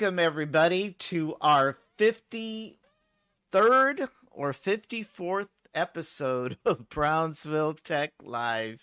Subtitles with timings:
[0.00, 2.78] Welcome everybody to our 53rd
[4.30, 8.80] or 54th episode of Brownsville Tech Live.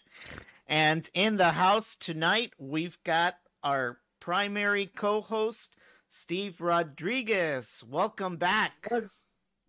[0.67, 5.75] And in the house tonight, we've got our primary co host,
[6.07, 7.83] Steve Rodriguez.
[7.89, 8.87] Welcome back.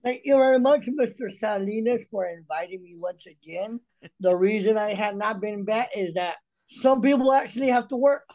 [0.05, 1.31] Thank you very much, Mr.
[1.35, 3.81] Salinas, for inviting me once again.
[4.21, 6.37] The reason I have not been back is that
[6.67, 8.29] some people actually have to work.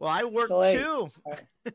[0.00, 1.08] Well, I work So, hey, too.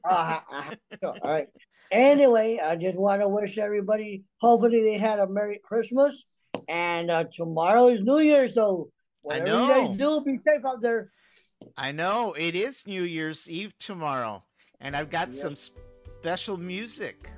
[0.04, 0.72] Uh, uh,
[1.04, 1.48] all right.
[1.92, 6.26] Anyway, I just want to wish everybody, hopefully, they had a Merry Christmas.
[6.68, 8.90] And uh, tomorrow is New Year, so
[9.22, 11.12] whatever you guys do, be safe out there.
[11.78, 14.44] I know it is New Year's Eve tomorrow,
[14.82, 15.42] and I've got Yes.
[15.42, 17.30] some special music.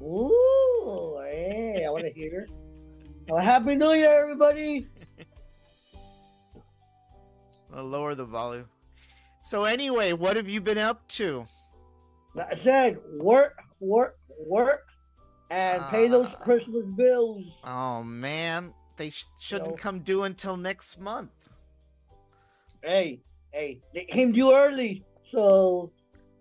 [0.00, 2.46] Ooh, hey, I want to hear.
[3.28, 4.86] Well, Happy New Year, everybody.
[7.74, 8.68] I'll lower the volume.
[9.46, 11.46] So, anyway, what have you been up to?
[12.36, 14.82] I said, work, work, work,
[15.52, 16.42] and pay those Ah.
[16.42, 17.44] Christmas bills.
[17.62, 19.76] Oh man, they sh- shouldn't No.
[19.76, 21.30] come due until next month.
[22.82, 23.20] Hey,
[23.52, 25.92] hey, they came due early, so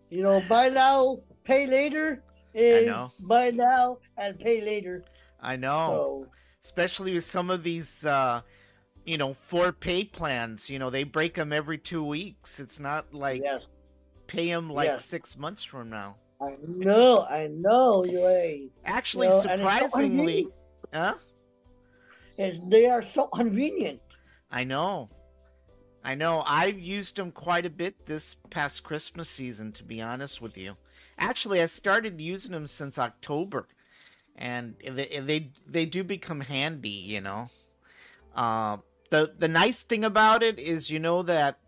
[0.10, 2.24] you know, buy now, pay later
[2.56, 3.12] is know.
[3.20, 5.06] buy now and pay later.
[5.40, 6.30] I know, So
[6.64, 8.42] especially with some of these, uh,
[9.06, 10.70] you know, four pay plans.
[10.70, 12.60] You know, they break them every two weeks.
[12.60, 13.68] It's not like yes,
[14.28, 15.06] pay them like Yes.
[15.06, 16.18] six months from now.
[16.42, 18.04] I know, I know.
[18.04, 20.48] You hey, Actually, Well, and it's so surprisingly,
[20.94, 21.16] huh?
[22.38, 24.02] it's, they are so convenient.
[24.52, 25.10] I know.
[26.04, 26.44] I know.
[26.46, 30.76] I've used them quite a bit this past Christmas season, to be honest with you.
[31.18, 33.68] Actually, I started using them since October,
[34.36, 36.90] and they they, they do become handy.
[36.90, 37.50] You know.
[38.36, 38.78] Uh,
[39.10, 41.60] the the nice thing about it is, you know that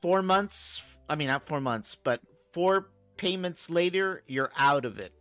[0.00, 0.96] four months.
[1.08, 2.20] I mean, not four months, but
[2.52, 5.12] four payments later, you're out of it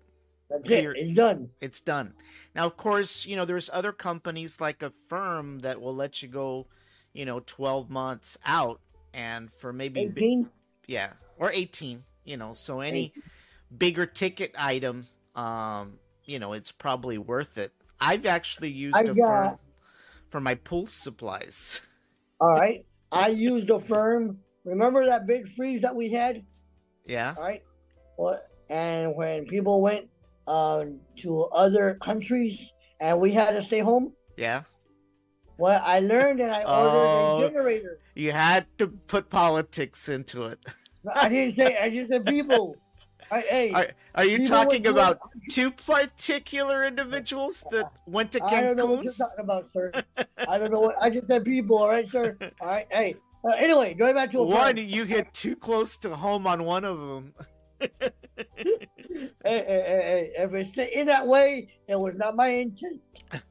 [0.50, 0.92] That's Clear.
[0.94, 0.98] it.
[1.00, 1.50] It's done.
[1.60, 2.14] it's done.
[2.56, 6.30] Now, of course, you know, there's other companies like a firm that will let you
[6.30, 6.68] go,
[7.14, 8.80] you know, 12 months out
[9.14, 10.50] and for maybe, Eighteen.
[10.88, 13.14] yeah, or 18, you know, so any
[13.78, 17.72] bigger ticket item, um, you know, it's probably worth it.
[18.00, 19.60] I've actually used I a got- firm
[20.32, 21.82] for my pool supplies.
[22.40, 22.84] All right.
[23.12, 24.40] I used Affirm.
[24.64, 26.44] Remember that big freeze that we had?
[27.06, 27.34] Yeah.
[27.38, 27.62] All right.
[28.16, 28.48] What?
[28.70, 30.10] And when people went
[30.48, 34.64] um, to other countries and we had to stay home, Yeah.
[35.58, 37.36] well, I learned and I Oh.
[37.36, 38.00] ordered a generator.
[38.16, 40.60] You had to put politics into it.
[41.14, 41.78] I didn't say.
[41.78, 42.76] I just said people.
[43.32, 45.20] I, hey, Are, are you talking about
[45.50, 48.54] two particular individuals that went to Cancun?
[48.54, 49.94] I don't know what you're talking about, sir.
[50.50, 51.46] I don't know what I just said.
[51.46, 52.38] People, all right, sir.
[52.60, 53.16] All right, hey.
[53.46, 54.86] Uh, anyway, going back to a One, firm.
[54.86, 57.34] you hit too close to home on one of them.
[59.44, 63.02] Hey, hey, hey, hey, if it's in that way, it was not my intent.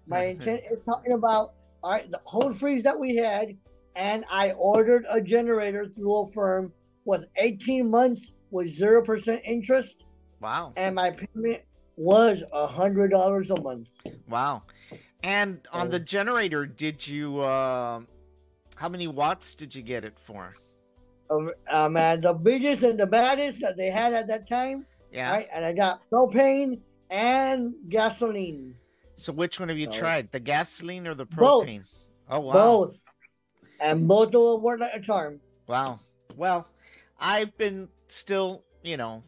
[0.07, 3.57] My intent is talking about all right, the whole freeze that we had,
[3.97, 6.73] and I ordered a generator through Affirm
[7.05, 10.05] with 18 months with zero percent interest,
[10.41, 11.63] Wow, and my payment
[11.97, 13.89] was a hundred dollars a month.
[14.29, 14.63] wow.
[15.23, 15.91] And on Oh.
[15.91, 17.41] the generator, did you?
[17.41, 18.01] Uh,
[18.77, 20.55] how many watts did you get it for?
[21.31, 25.31] Um, um, and the biggest and the baddest that they had at that time, Yeah.
[25.31, 25.49] right?
[25.53, 26.81] And I got propane
[27.11, 28.75] and gasoline,
[29.17, 29.93] So which one have you No.
[29.93, 30.33] tried?
[30.33, 31.67] The gasoline or the Both.
[31.67, 31.85] propane?
[32.29, 32.53] Oh wow.
[32.53, 33.01] both,
[33.81, 35.41] and both of them worked like a charm.
[35.67, 36.01] Wow.
[36.37, 36.67] Well,
[37.19, 39.23] I've been still, you know,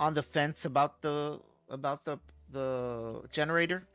[0.00, 2.18] on the fence about the about the
[2.50, 3.86] the generator,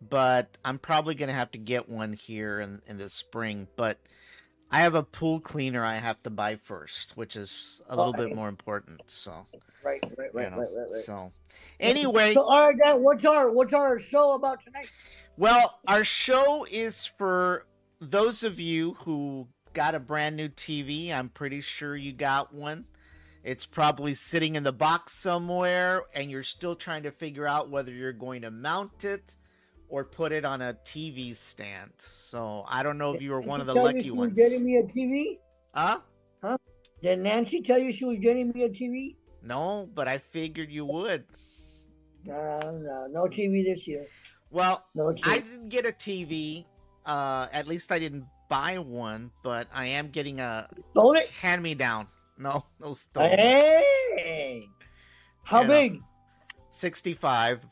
[0.00, 3.68] but I'm probably gonna have to get one here in in the spring.
[3.76, 3.98] But
[4.70, 8.34] I have a pool cleaner I have to buy first, which is a little bit
[8.34, 9.02] more important.
[9.06, 9.46] So,
[9.82, 11.04] Right, right, you right, know, right, right, right.
[11.04, 11.32] so
[11.80, 14.88] anyway, So, all right, Dan, what's our what's our show about tonight?
[15.36, 17.66] Well, our show is for
[18.00, 21.12] those of you who got a brand new TV.
[21.12, 22.86] I'm pretty sure you got one.
[23.44, 27.92] It's probably sitting in the box somewhere, and you're still trying to figure out whether
[27.92, 29.36] you're going to mount it
[29.88, 31.92] or put it on a TV stand.
[31.98, 34.32] So I don't know if you were Did one of the lucky she ones.
[34.32, 35.38] Was getting me a TV?
[35.74, 36.00] Huh?
[36.42, 36.58] Huh?
[37.02, 39.16] Did Nancy tell you she was getting me a TV?
[39.42, 41.24] No, but I figured you would.
[42.24, 44.06] No, no, no TV this year.
[44.50, 45.20] Well, No TV.
[45.24, 46.64] I didn't get a TV.
[47.06, 50.68] Uh, at least I didn't buy one, but I am getting a
[51.40, 52.08] hand me down.
[52.38, 53.30] No, no stolen.
[53.38, 54.64] Hey,
[55.42, 55.74] how You know.
[55.74, 56.00] big?
[56.70, 57.66] 65.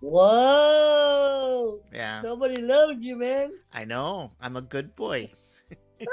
[0.00, 1.80] Whoa!
[1.92, 3.50] Yeah, Somebody loves you, man.
[3.72, 4.30] I know.
[4.40, 5.30] I'm a good boy.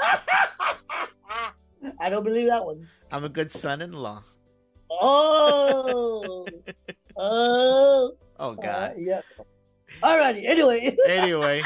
[2.00, 2.88] I don't believe that one.
[3.12, 4.22] I'm a good son in law.
[4.88, 6.46] Oh.
[7.16, 8.12] Oh.
[8.38, 8.92] Oh Uh, God.
[8.96, 9.20] yeah.
[10.00, 10.44] Alrighty.
[10.46, 10.96] Anyway.
[11.08, 11.62] anyway,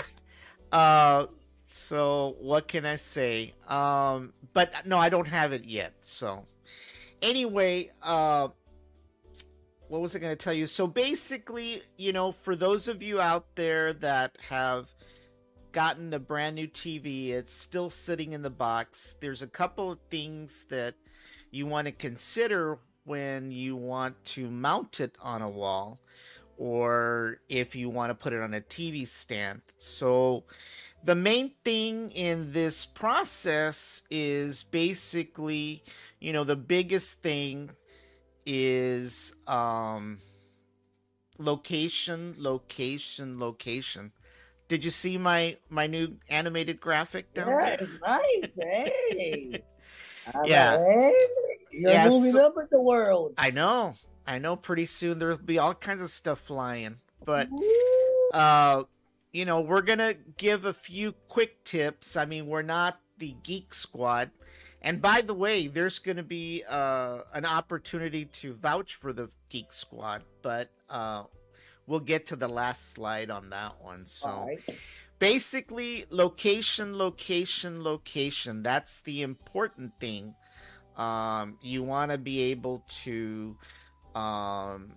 [0.72, 1.26] uh,
[1.68, 3.52] so what can I say?
[3.68, 5.94] Um, but no, I don't have it yet.
[6.02, 6.46] So
[7.22, 8.48] anyway, uh,
[9.88, 10.66] what was I going to tell you?
[10.66, 14.88] So basically, you know, for those of you out there that have
[15.72, 19.16] gotten a brand new TV, it's still sitting in the box.
[19.20, 20.94] There's a couple of things that
[21.50, 25.98] you want to consider when you want to mount it on a wall
[26.56, 29.62] or if you want to put it on a TV stand.
[29.78, 30.44] So
[31.04, 35.82] the main thing in this process is basically,
[36.20, 37.70] you know, the biggest thing
[38.46, 40.18] is um
[41.38, 44.12] location, location, location.
[44.68, 47.88] Did you see my my new animated graphic down Yeah, there?
[48.06, 48.52] nice.
[48.56, 49.62] Hey.
[50.44, 50.76] Yeah.
[51.72, 53.34] you're Yeah, moving so- up in the world.
[53.38, 53.94] I know.
[54.26, 56.96] I know pretty soon there'll be all kinds of stuff flying.
[57.24, 57.64] But Woo.
[58.32, 58.84] uh
[59.32, 62.16] you know we're gonna give a few quick tips.
[62.16, 64.30] I mean we're not the geek squad.
[64.82, 69.72] And by the way there's gonna be uh an opportunity to vouch for the geek
[69.72, 71.24] squad but uh
[71.86, 74.06] we'll get to the last slide on that one.
[74.06, 74.58] So right.
[75.18, 78.62] basically location location location.
[78.62, 80.34] That's the important thing.
[80.96, 83.56] Um you want to be able to
[84.14, 84.92] um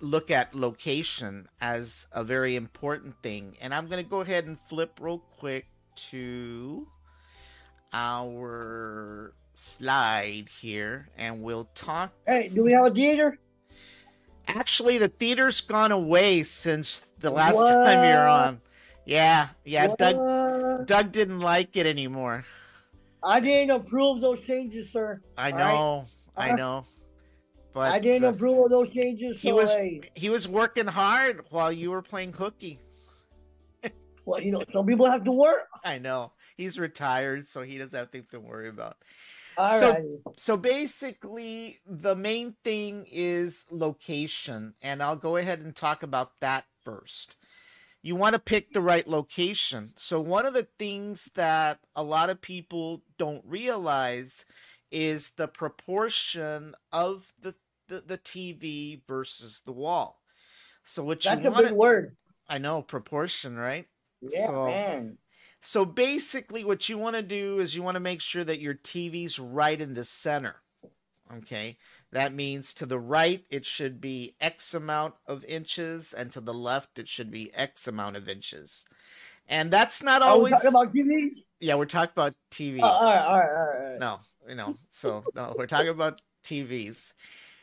[0.00, 4.58] look at location as a very important thing and i'm going to go ahead and
[4.58, 6.86] flip real quick to
[7.92, 13.38] our slide here and we'll talk Hey, do we have a theater?
[14.48, 18.60] actually the theater's gone away since the last time you're on
[19.04, 20.86] yeah yeah doug What?
[20.86, 22.44] Doug didn't like it anymore.
[23.22, 25.20] I didn't approve those changes, sir.
[25.36, 26.04] I All know,
[26.36, 26.86] I Uh, know.
[27.72, 29.40] But I didn't uh, approve of those changes.
[29.40, 32.80] he so, was hey, he was working hard while you were playing hooky.
[34.24, 35.66] well, you know, some people have to work.
[35.84, 36.32] I know.
[36.56, 38.96] He's retired, so he doesn't have things to worry about.
[39.56, 40.04] All So- right.
[40.36, 46.64] So basically, the main thing is location, and I'll go ahead and talk about that
[46.84, 47.36] first.
[48.02, 49.92] You want to pick the right location.
[49.96, 54.46] So, one of the things that a lot of people don't realize
[54.90, 57.54] is the proportion of the,
[57.88, 60.20] the, the TV versus the wall.
[60.84, 62.16] So, what That's you a big word.
[62.48, 63.86] I know, proportion, right?
[64.20, 65.18] Yeah, So- man.
[65.62, 68.72] So basically, what you want to do is you want to make sure that your
[68.74, 70.56] TV's right in the center.
[71.36, 71.76] Okay,
[72.12, 76.54] that means to the right it should be X amount of inches, and to the
[76.54, 78.86] left it should be X amount of inches.
[79.46, 80.52] And that's not Are we always.
[80.54, 81.32] talking about TVs?
[81.60, 82.80] yeah, we're talking about TVs.
[82.82, 83.98] Oh, all right, all right, all right, all right.
[84.00, 84.18] No,
[84.48, 87.14] you know, so no, we're talking about TVs.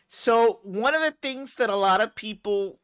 [0.07, 2.79] So one of the things that a lot of people,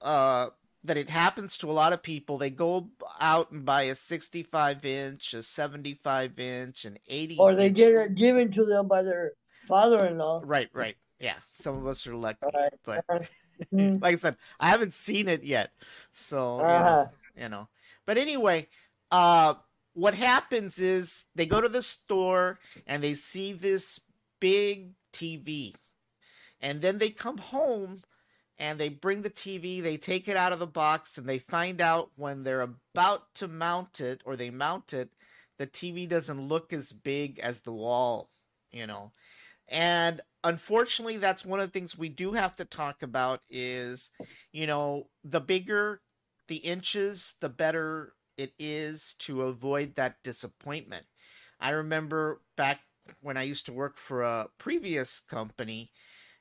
[0.00, 0.50] uh,
[0.84, 2.88] that it happens to a lot of people, they go
[3.20, 7.36] out and buy a 65 inch, a 75 inch, an 80.
[7.38, 9.32] Or they inch- get it given to them by their
[9.68, 10.42] father-in-law.
[10.44, 10.96] Right, right.
[11.20, 12.72] Yeah, some of us are lucky, right.
[12.84, 13.04] but
[13.72, 15.70] like I said, I haven't seen it yet,
[16.10, 17.06] so you know, Uh-huh.
[17.36, 17.68] you know.
[18.06, 18.68] But anyway,
[19.12, 19.54] uh,
[19.94, 24.00] what happens is they go to the store and they see this
[24.40, 25.74] big TV,
[26.60, 28.02] and then they come home
[28.58, 31.80] and they bring the TV, they take it out of the box, and they find
[31.80, 35.10] out when they're about to mount it or they mount it,
[35.58, 38.30] the TV doesn't look as big as the wall,
[38.70, 39.10] you know.
[39.68, 44.10] And unfortunately, that's one of the things we do have to talk about is,
[44.52, 46.00] you know, the bigger
[46.48, 51.06] the inches, the better it is to avoid that disappointment.
[51.60, 52.80] I remember back
[53.20, 55.90] when I used to work for a previous company,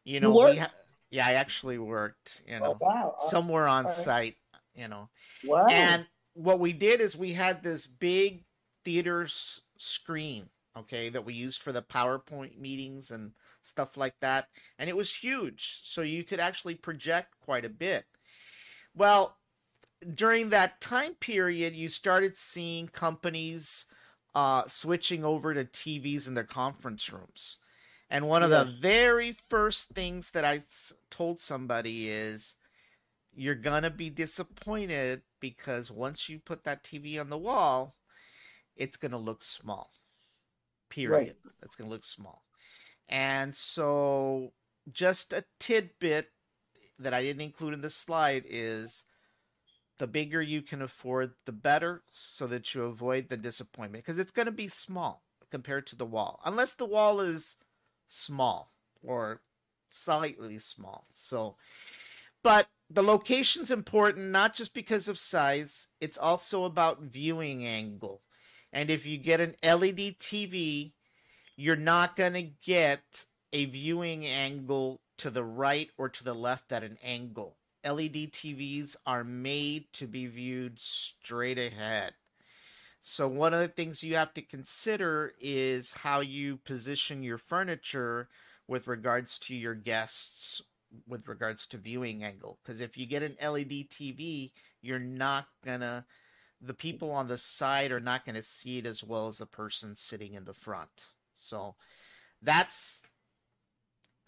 [0.03, 0.59] you know, we worked?
[0.59, 0.71] ha-
[1.09, 3.15] yeah, I actually worked, you oh, know, Oh, wow.
[3.17, 4.05] Somewhere on alright.
[4.05, 4.37] site,
[4.75, 5.09] you know.
[5.43, 5.69] wow.
[5.69, 8.45] And what we did is we had this big
[8.85, 14.47] theater s- screen, okay, that we used for the PowerPoint meetings and stuff like that.
[14.79, 15.81] And it was huge.
[15.83, 18.05] So you could actually project quite a bit.
[18.95, 19.37] Well,
[20.15, 23.85] during that time period, you started seeing companies
[24.33, 27.57] uh, switching over to TVs in their conference rooms.
[28.09, 32.57] And one of the very first things that I s- told somebody is
[33.33, 37.95] you're going to be disappointed because once you put that TV on the wall,
[38.75, 39.91] it's going to look small.
[40.89, 41.35] Period.
[41.63, 42.43] It's going to look small.
[43.07, 44.51] And so,
[44.91, 46.31] just a tidbit
[46.99, 49.05] that I didn't include in the slide is
[50.01, 54.31] the bigger you can afford, the better, so that you avoid the disappointment because it's
[54.31, 57.57] going to be small compared to the wall, unless the wall is
[58.07, 58.71] small
[59.03, 59.41] or
[59.91, 61.05] slightly small.
[61.11, 61.55] So,
[62.41, 68.23] but the location's important not just because of size, it's also about viewing angle.
[68.73, 70.93] And if you get an LED TV,
[71.55, 76.71] you're not going to get a viewing angle to the right or to the left
[76.71, 77.57] at an angle.
[77.83, 82.13] LED TVs are made to be viewed straight ahead.
[83.01, 88.29] So, one of the things you have to consider is how you position your furniture
[88.67, 90.61] with regards to your guests,
[91.07, 92.59] with regards to viewing angle.
[92.61, 96.05] Because if you get an LED TV, you're not gonna,
[96.61, 99.95] the people on the side are not gonna see it as well as the person
[99.95, 101.07] sitting in the front.
[101.33, 101.73] So,
[102.43, 103.01] that's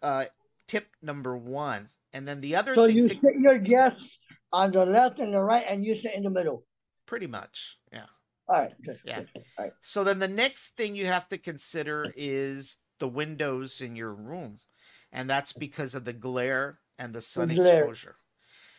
[0.01, 0.25] uh,
[0.67, 1.89] tip number one.
[2.13, 4.17] And then the other So you sit your guests
[4.51, 6.63] on the left and the right, and you sit in the middle.
[7.05, 8.05] pretty much, yeah.
[8.47, 8.73] All right.
[8.83, 9.19] Good, Yeah.
[9.19, 9.29] good.
[9.57, 9.73] All right.
[9.81, 14.59] So then the next thing you have to consider is the windows in your room.
[15.11, 17.83] And that's because of the glare and the sun glare.
[17.83, 18.15] exposure.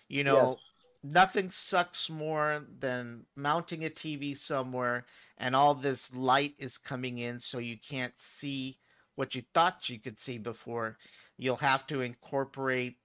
[0.09, 0.83] You know, Yes.
[1.03, 5.07] nothing sucks more than mounting a TV somewhere
[5.39, 8.79] and all this light is coming in so you can't see
[9.15, 10.99] what you thought you could see before.
[11.37, 12.97] You'll have to incorporate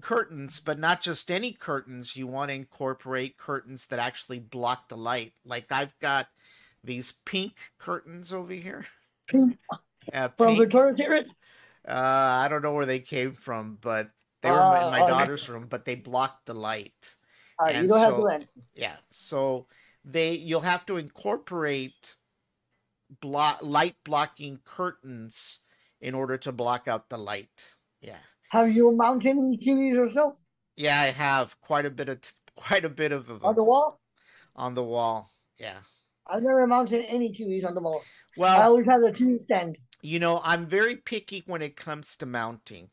[0.00, 2.16] curtains, but not just any curtains.
[2.16, 5.34] You want to incorporate curtains that actually block the light.
[5.44, 6.28] Like I've got
[6.82, 8.86] these pink curtains over here.
[9.28, 9.58] Pink
[10.12, 10.58] Uh, From pink.
[10.60, 11.28] Victoria's Secret.
[11.86, 11.92] Uh,
[12.42, 15.08] I don't know where they came from, but they were in my- in my Uh,
[15.08, 17.16] daughter's room, but they blocked the light.
[17.58, 17.74] All right.
[17.76, 18.48] And You don't have so- to answer.
[18.74, 19.66] Yeah, so
[20.04, 22.16] they you'll have to incorporate
[23.20, 25.60] block light blocking curtains
[26.00, 27.76] in order to block out the light.
[28.00, 28.18] Yeah,
[28.52, 30.38] Have you mounted any TVs yourself
[30.76, 32.18] yeah, I have quite a bit of
[32.54, 33.98] quite a bit of them on the wall?
[34.54, 35.30] on the wall.
[35.58, 35.78] Yeah,
[36.26, 38.02] I've never mounted any TVs on the wall.
[38.36, 39.78] Well, I always have the TV stand.
[40.02, 42.90] you know, I'm very picky when it comes to mounting.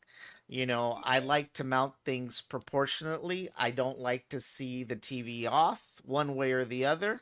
[0.48, 3.50] You know, I like to mount things proportionately.
[3.54, 7.20] I don't like to see the TV off one way or the other.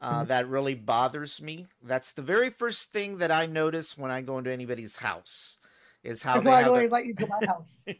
[0.00, 0.28] Uh, Mhm.
[0.28, 1.66] That really bothers me.
[1.82, 5.58] That's the very first thing that I notice when I go into anybody's house
[6.04, 7.96] is how they have the, invite you to my house.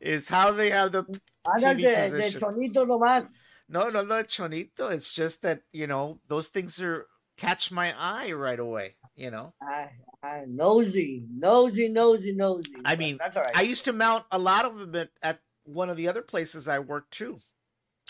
[0.00, 2.40] is how they have the TV de, de position.
[2.40, 3.26] chonito nomás.
[3.68, 4.90] no no no chonito.
[4.90, 8.96] It's just that you know those things are catch my eye right away.
[9.14, 9.54] You know.
[9.62, 9.90] I,
[10.22, 12.70] I nosy, nosy, nosy, nosy.
[12.84, 13.56] I mean, that's all right.
[13.56, 16.68] I used to mount a lot of them at, at one of the other places
[16.68, 17.40] I worked too.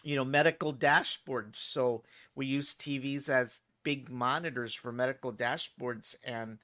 [0.03, 1.57] You know, medical dashboards.
[1.57, 2.03] So
[2.35, 6.17] we use TVs as big monitors for medical dashboards.
[6.25, 6.59] And,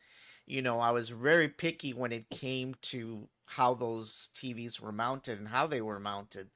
[0.47, 5.39] you know, I was very picky when it came to how those TVs were mounted
[5.39, 6.51] and how they were mounted.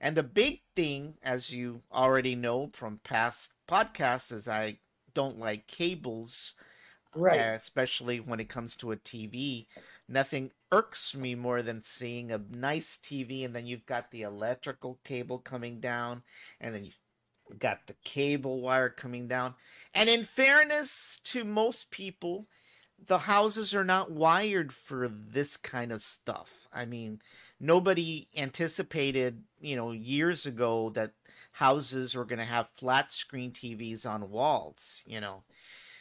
[0.00, 4.78] And the big thing, as you already know from past podcasts, is I
[5.14, 6.54] don't like cables
[7.14, 7.40] right.
[7.40, 9.66] uh, especially when it comes to a TV.
[10.08, 14.98] Nothing irks me more than seeing a nice TV and then you've got the electrical
[15.04, 16.22] cable coming down
[16.60, 19.54] and then you've got the cable wire coming down.
[19.94, 22.46] And in fairness to most people,
[23.06, 26.68] the houses are not wired for this kind of stuff.
[26.72, 27.20] I mean,
[27.60, 31.12] nobody anticipated, you know, years ago that
[31.52, 35.42] houses were going to have flat screen TVs on walls, you know.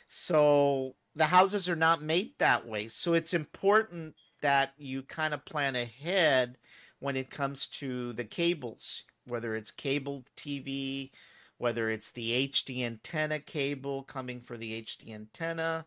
[0.07, 2.87] So the houses are not made that way.
[2.87, 6.57] So it's important that you kind of plan ahead
[6.99, 11.11] when it comes to the cables, whether it's cable TV,
[11.57, 15.85] whether it's the HD antenna cable coming for the HD antenna,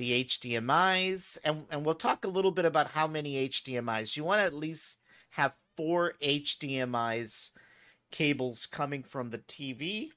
[0.00, 4.16] the HDMIs, and, and we'll talk a little bit about how many HDMIs.
[4.16, 5.00] You want to at least
[5.32, 7.50] have four HDMIs
[8.10, 10.08] cables coming from the TV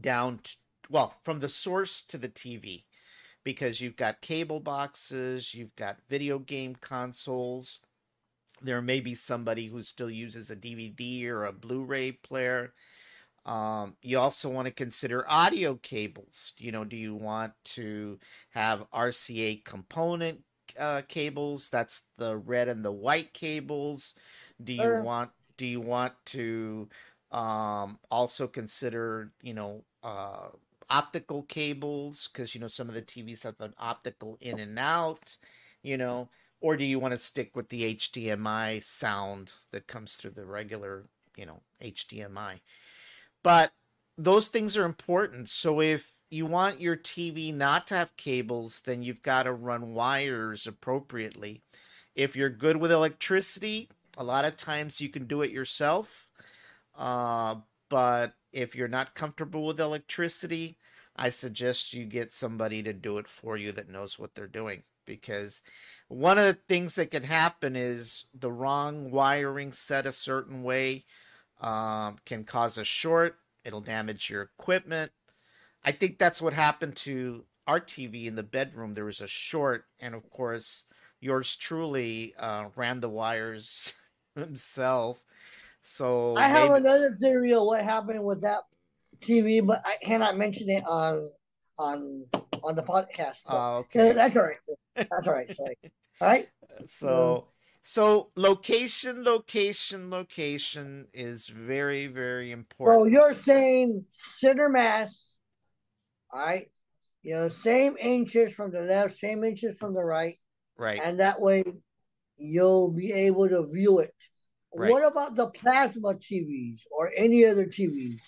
[0.00, 0.56] down to,
[0.90, 2.82] well, from the source to the TV
[3.44, 7.78] because you've got cable boxes, you've got video game consoles.
[8.60, 12.72] There may be somebody who still uses a DVD or a Blu ray player.
[13.46, 16.54] Um, you also want to consider audio cables.
[16.58, 18.18] You know, do you want to
[18.50, 20.40] have RCA component
[20.78, 21.68] uh, cables?
[21.70, 24.14] That's the red and the white cables.
[24.62, 26.88] Do you want do you want to
[27.30, 30.48] um, also consider, you know, uh,
[30.90, 35.36] optical cables because you know some of the TVs have an optical in and out,
[35.82, 36.28] you know,
[36.60, 41.04] or do you want to stick with the HDMI sound that comes through the regular,
[41.36, 42.60] you know, HDMI?
[43.44, 43.72] But
[44.18, 45.50] those things are important.
[45.50, 49.94] So if you want your TV not to have cables, then you've got to run
[49.94, 51.62] wires appropriately.
[52.16, 56.28] If you're good with electricity, a lot of times you can do it yourself.
[56.96, 57.56] Uh,
[57.88, 60.78] but if you're not comfortable with electricity,
[61.16, 64.84] I suggest you get somebody to do it for you that knows what they're doing.
[65.06, 65.62] because
[66.08, 71.04] one of the things that can happen is the wrong wiring set a certain way
[71.64, 73.38] um, can cause a short.
[73.64, 75.10] It'll damage your equipment.
[75.82, 78.92] I think that's what happened to our TV in the bedroom.
[78.92, 80.84] There was a short, and of course,
[81.20, 83.94] yours truly uh, ran the wires
[84.36, 85.18] himself.
[85.82, 86.80] So I have maybe...
[86.80, 88.60] another theory of what happened with that
[89.20, 91.30] TV, but I cannot mention it on
[91.78, 92.26] on
[92.62, 93.40] on the podcast.
[93.46, 94.12] Oh, okay.
[94.12, 94.56] That's all right.
[94.96, 95.54] That's all right.
[95.54, 95.76] Sorry.
[96.20, 96.48] All right.
[96.86, 97.48] So
[97.86, 103.02] so location, location, location is very, very important.
[103.02, 104.06] So you're saying
[104.38, 105.34] center mass,
[106.32, 106.70] all right?
[107.22, 110.38] You know, same inches from the left, same inches from the right.
[110.78, 110.98] Right.
[111.04, 111.62] And that way
[112.38, 114.14] you'll be able to view it.
[114.74, 114.90] Right.
[114.90, 118.22] What about the plasma TVs or any other TVs?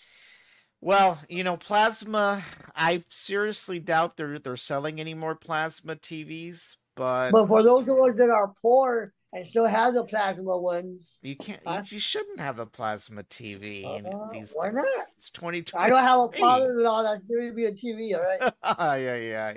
[0.83, 2.45] Well, you know, plasma.
[2.75, 6.77] I seriously doubt they're they're selling any more plasma TVs.
[6.95, 11.19] But but for those of us that are poor and still have the plasma ones,
[11.21, 11.61] you can't.
[11.67, 11.83] Huh?
[11.85, 13.85] You, you, shouldn't have a plasma TV.
[13.85, 14.87] Uh, these, why not?
[15.17, 15.85] It's twenty twenty.
[15.85, 18.15] I don't have a father-in-law that's giving me a TV.
[18.17, 18.99] All right.
[18.99, 19.55] yeah, yeah.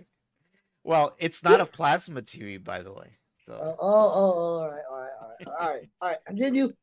[0.84, 3.18] Well, it's not a plasma TV, by the way.
[3.46, 3.54] So.
[3.54, 6.18] Uh, oh, oh, oh, all right, all right, all right, all right, all right.
[6.26, 6.74] Continue.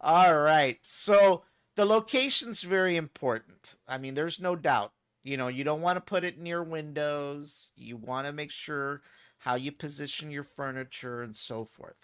[0.00, 0.78] All right.
[0.82, 1.42] So
[1.76, 3.76] the location's very important.
[3.86, 4.92] I mean, there's no doubt.
[5.22, 7.70] You know, you don't want to put it near windows.
[7.76, 9.02] You want to make sure
[9.38, 11.96] how you position your furniture and so forth.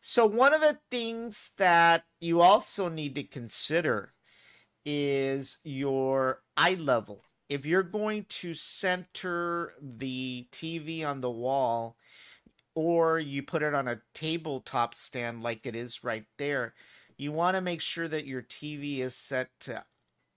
[0.00, 4.12] So one of the things that you also need to consider
[4.84, 7.22] is your eye level.
[7.48, 11.96] If you're going to center the TV on the wall
[12.74, 16.74] or you put it on a tabletop stand like it is right there,
[17.16, 19.84] you want to make sure that your TV is set to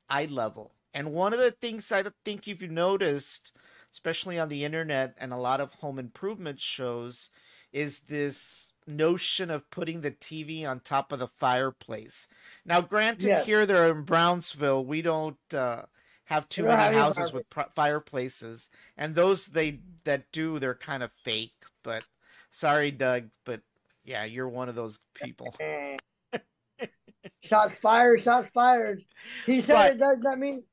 [0.10, 0.74] eye level.
[0.94, 3.52] And one of the things I think you've noticed,
[3.98, 7.32] especially on the internet and a lot of home improvement shows,
[7.74, 12.28] is this notion of putting the TV on top of the fireplace.
[12.64, 13.46] Now, granted, yes.
[13.48, 15.82] here they're in Brownsville, we don't uh,
[16.26, 21.56] have too many houses with fireplaces, and those they that do, they're kind of fake.
[21.82, 22.04] But
[22.52, 23.62] sorry, Doug, but
[24.06, 25.56] yeah, you're one of those people.
[27.42, 29.04] Shots fired, shots fired.
[29.46, 30.64] He said but, it does that mean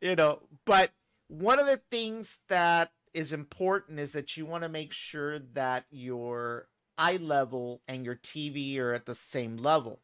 [0.00, 0.90] you know, but
[1.28, 5.84] one of the things that is important is that you want to make sure that
[5.90, 10.00] your eye level and your TV are at the same level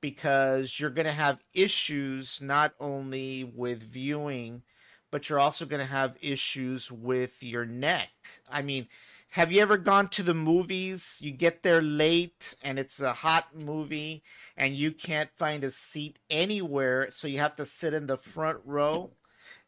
[0.00, 4.62] because you're going to have issues not only with viewing
[5.10, 8.10] but you're also going to have issues with your neck.
[8.50, 8.88] I mean,
[9.30, 11.18] have you ever gone to the movies?
[11.20, 14.22] You get there late and it's a hot movie
[14.56, 18.58] and you can't find a seat anywhere, so you have to sit in the front
[18.64, 19.12] row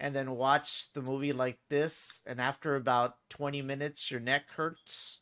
[0.00, 5.20] and then watch the movie like this and after about 20 minutes your neck hurts.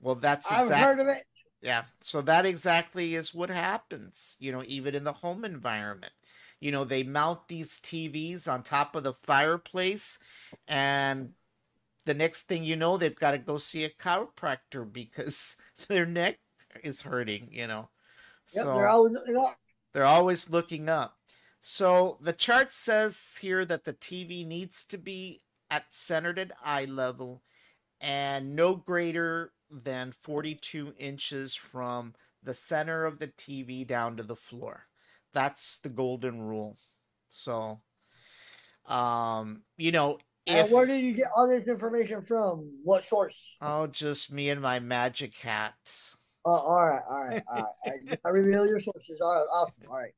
[0.00, 1.24] Well, that's exactly I've heard of it.
[1.60, 6.12] Yeah, so that exactly is what happens, you know, even in the home environment.
[6.60, 10.18] You know, they mount these TVs on top of the fireplace
[10.68, 11.30] and
[12.04, 15.56] the next thing you know, they've got to go see a chiropractor because
[15.88, 16.38] their neck
[16.82, 17.48] is hurting.
[17.50, 17.88] You know,
[18.54, 19.56] yep, so they're always looking up.
[19.92, 21.16] They're always looking up.
[21.66, 26.84] So the chart says here that the TV needs to be at centered at eye
[26.84, 27.42] level
[28.02, 34.36] and no greater than 42 inches from the center of the TV down to the
[34.36, 34.84] floor.
[35.32, 36.76] That's the golden rule.
[37.30, 37.80] So,
[38.84, 42.78] um, you know, if, where did you get all this information from?
[42.84, 43.56] What source?
[43.62, 46.18] Oh, just me and my magic hats.
[46.44, 48.18] Oh, all right, all right, all right.
[48.22, 49.18] I, I reveal your sources.
[49.22, 49.84] All right, awesome.
[49.88, 50.12] All right.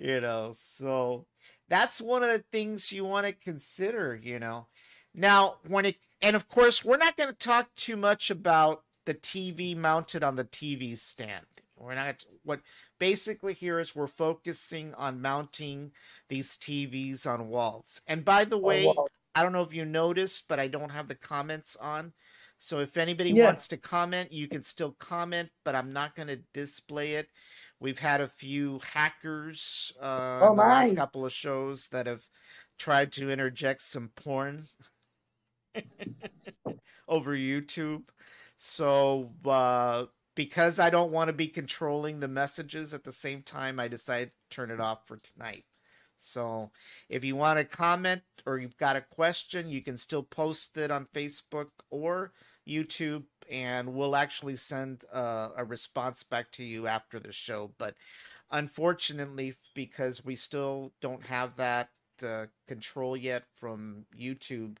[0.00, 1.26] You know, so
[1.68, 4.18] that's one of the things you want to consider.
[4.22, 4.66] You know,
[5.14, 9.14] now when it and of course we're not going to talk too much about the
[9.14, 11.46] TV mounted on the TV stand.
[11.76, 12.60] We're not what
[12.98, 15.92] basically here is we're focusing on mounting
[16.28, 18.00] these TVs on walls.
[18.06, 18.92] And by the way,
[19.34, 22.12] I don't know if you noticed, but I don't have the comments on.
[22.58, 23.44] So if anybody yeah.
[23.44, 27.28] wants to comment, you can still comment, but I'm not going to display it.
[27.80, 32.24] We've had a few hackers uh, oh, in the last couple of shows that have
[32.78, 34.66] tried to interject some porn
[37.08, 38.02] over YouTube.
[38.56, 43.78] So uh, because I don't want to be controlling the messages at the same time,
[43.78, 45.64] I decided to turn it off for tonight.
[46.16, 46.72] So
[47.08, 50.90] if you want to comment or you've got a question, you can still post it
[50.90, 52.32] on Facebook or
[52.68, 57.70] YouTube, and we'll actually send uh, a response back to you after the show.
[57.78, 57.94] But
[58.50, 61.90] unfortunately, because we still don't have that
[62.22, 64.76] uh, control yet from YouTube,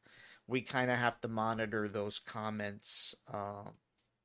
[0.46, 3.14] we kind of have to monitor those comments.
[3.32, 3.70] Uh,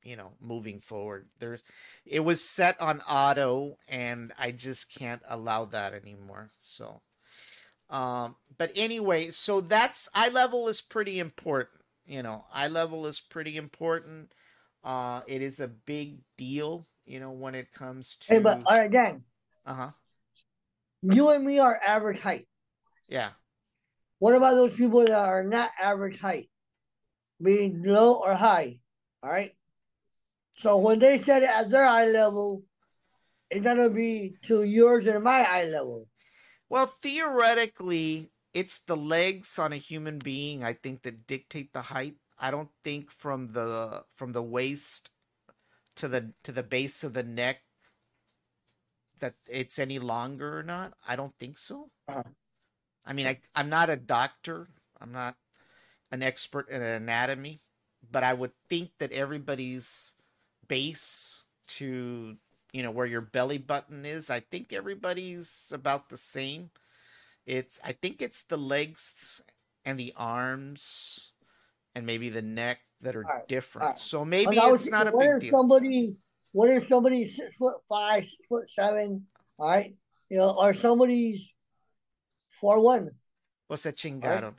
[0.04, 1.64] you know, moving forward, there's
[2.06, 6.50] it was set on auto, and I just can't allow that anymore.
[6.60, 7.02] So,
[7.90, 11.83] um, but anyway, so that's eye level is pretty important.
[12.06, 14.34] You know, eye level is pretty important.
[14.84, 16.88] Uh, it is a big deal.
[17.06, 18.34] You know, when it comes to.
[18.34, 19.24] Hey, but all right, gang.
[19.66, 19.92] Uh huh.
[21.02, 22.48] You and me are average height.
[23.10, 23.32] Yeah.
[24.20, 26.50] What about those people that are not average height,
[27.42, 28.80] being low or high?
[29.22, 29.52] All right.
[30.56, 32.64] So when they set it at their eye level,
[33.50, 36.08] it's gonna be to yours and my eye level.
[36.70, 40.64] Well, theoretically, it's the legs on a human being.
[40.64, 42.16] I think that dictate the height.
[42.40, 45.10] I don't think from the from the waist
[45.96, 47.62] to the to the base of the neck
[49.20, 50.94] that it's any longer or not.
[51.08, 51.90] I don't think so.
[52.08, 52.24] Uh-huh.
[53.06, 54.68] I mean, I I'm not a doctor.
[55.00, 55.36] I'm not
[56.12, 57.62] an expert in anatomy,
[58.12, 60.16] but I would think that everybody's
[60.68, 62.38] base to
[62.72, 66.72] you know where your belly button is, I think everybody's about the same.
[67.46, 69.42] It's I think it's the legs
[69.86, 71.34] and the arms
[71.96, 73.84] and maybe the neck that are Alright, different.
[73.84, 74.00] alright.
[74.00, 75.52] So maybe I was it's not a big deal.
[75.52, 76.16] Somebody,
[76.52, 79.26] what if somebody's six foot five, six foot seven,
[79.60, 79.96] all right,
[80.30, 81.54] you know, or somebody's
[82.50, 83.12] four one.
[83.68, 84.54] What's that chingado?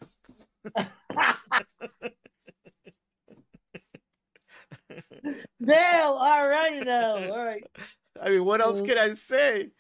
[5.64, 7.64] Damn, alrighty now, all right.
[8.22, 9.70] I mean, what else can I say?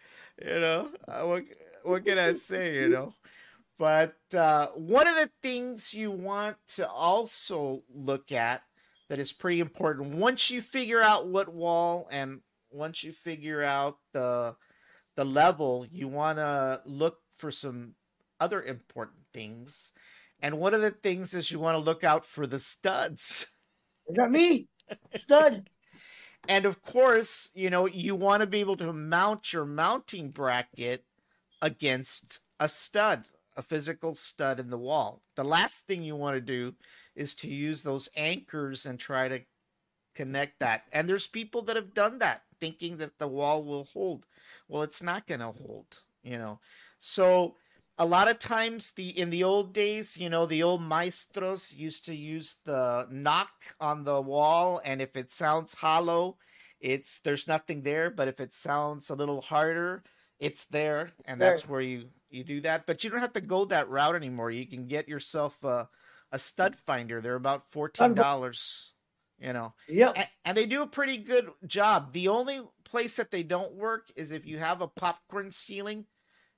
[0.44, 1.44] You know, what
[1.84, 2.74] what can I say?
[2.76, 3.14] You know,
[3.78, 8.62] but uh, one of the things you want to also look at
[9.08, 13.98] that is pretty important once you figure out what wall and once you figure out
[14.12, 14.56] the
[15.16, 17.94] the level, you want to look for some
[18.40, 19.92] other important things.
[20.40, 23.46] And one of the things is you want to look out for the studs.
[24.08, 24.68] Is that me?
[25.16, 25.70] Stud.
[26.48, 31.04] And of course, you know, you want to be able to mount your mounting bracket
[31.64, 35.22] against a stud, a physical stud in the wall.
[35.34, 36.74] The last thing you want to do
[37.16, 39.40] is to use those anchors and try to
[40.14, 40.82] connect that.
[40.92, 44.26] And there's people that have done that thinking that the wall will hold.
[44.68, 46.60] Well, it's not going to hold, you know.
[46.98, 47.54] So
[47.96, 52.04] a lot of times the in the old days, you know, the old maestros used
[52.04, 53.48] to use the knock
[53.80, 56.36] on the wall and if it sounds hollow,
[56.78, 60.02] it's there's nothing there, but if it sounds a little harder,
[60.44, 61.50] it's there and There.
[61.50, 62.86] that's where you you do that.
[62.86, 64.50] But you don't have to go that route anymore.
[64.50, 65.88] You can get yourself a
[66.32, 67.20] a stud finder.
[67.20, 68.94] They're about $14,
[69.38, 70.14] you know Yep.
[70.16, 72.12] and, and they do a pretty good job.
[72.12, 76.06] The only place that they don't work is if you have a popcorn ceiling,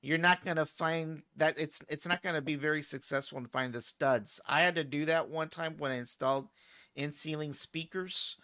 [0.02, 3.80] you're not gonna find that it's it's not gonna be very successful to find the
[3.82, 4.40] studs.
[4.46, 6.48] I had to do that one time when I installed
[6.94, 8.36] in ceiling speakers.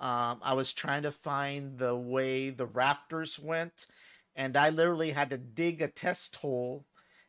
[0.00, 3.86] Um, I was trying to find the way the rafters went,
[4.38, 6.86] and I literally had to dig a test hole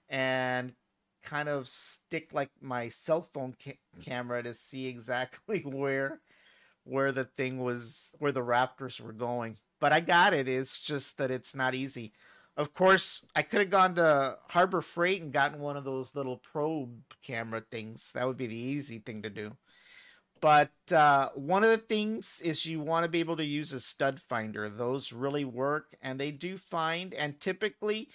[0.07, 0.73] and
[1.23, 6.21] kind of stick like my cell phone ca- camera to see exactly where
[6.85, 9.57] where the thing was where the rafters were going.
[9.81, 10.47] But i got it.
[10.47, 12.13] It's just that it's not easy.
[12.55, 16.37] Of course i could have gone to harbor freight and gotten one of those little
[16.37, 18.11] probe camera things.
[18.13, 19.57] That would be the easy thing to do
[20.41, 23.79] but uh, one of the things is you want to be able to use a
[23.79, 28.09] stud finder those really work and they do find and typically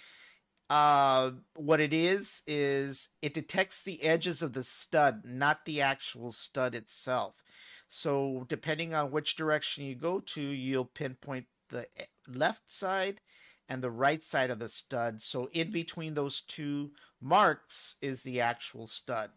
[0.69, 6.31] uh, what it is is it detects the edges of the stud not the actual
[6.31, 7.43] stud itself
[7.87, 13.21] so depending on which direction you go to, you'll pinpoint the e- left side
[13.69, 15.21] and the right side of the stud.
[15.21, 19.31] So in between those two marks is the actual stud.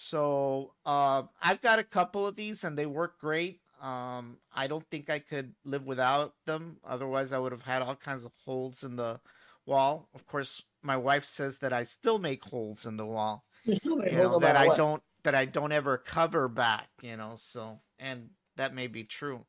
[0.00, 3.60] So uh, I've got a couple of these and they work great.
[3.82, 6.76] Um, I don't think I could live without them.
[6.84, 9.18] Otherwise, I would have had all kinds of holes in the
[9.66, 10.08] wall.
[10.14, 13.96] Of course, my wife says that I still make holes in the wall You still
[13.96, 14.76] may you know no that I what.
[14.76, 19.46] don't that I don't ever cover back, you know, so and that may be true.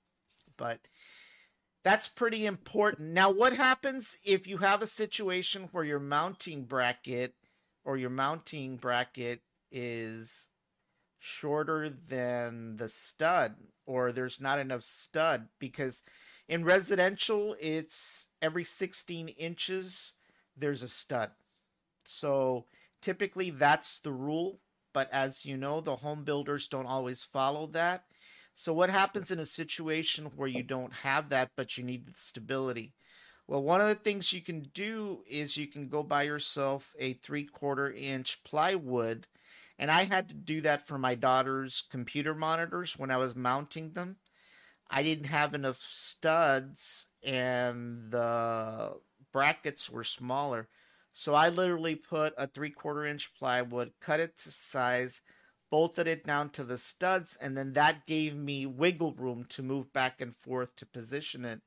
[0.57, 0.79] But
[1.83, 3.11] that's pretty important.
[3.11, 7.35] Now what happens if you have a situation where your mounting bracket
[7.85, 10.49] or your mounting bracket is
[11.17, 13.55] shorter than the stud
[13.85, 16.03] or there's not enough stud because
[16.47, 20.13] in residential it's every 16 inches
[20.55, 21.31] there's a stud.
[22.03, 22.65] So
[23.01, 24.59] typically that's the rule
[24.93, 28.03] but as you know the home builders don't always follow that
[28.53, 32.13] so what happens in a situation where you don't have that but you need the
[32.15, 32.93] stability
[33.47, 37.13] well one of the things you can do is you can go buy yourself a
[37.13, 39.27] three quarter inch plywood
[39.79, 43.91] And I had to do that for my daughter's computer monitors when I was mounting
[43.91, 44.17] them.
[44.91, 48.97] I didn't have enough studs and the
[49.31, 50.67] brackets were smaller.
[51.13, 55.21] So I literally put a three quarter inch plywood, cut it to size,
[55.71, 59.93] bolted it down to the studs, and then that gave me wiggle room to move
[59.93, 61.61] back and forth to position it.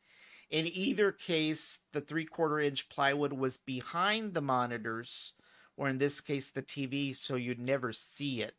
[0.50, 5.32] In either case, the three quarter inch plywood was behind the monitors,
[5.76, 8.54] or in this case, the TV, so you'd never see it.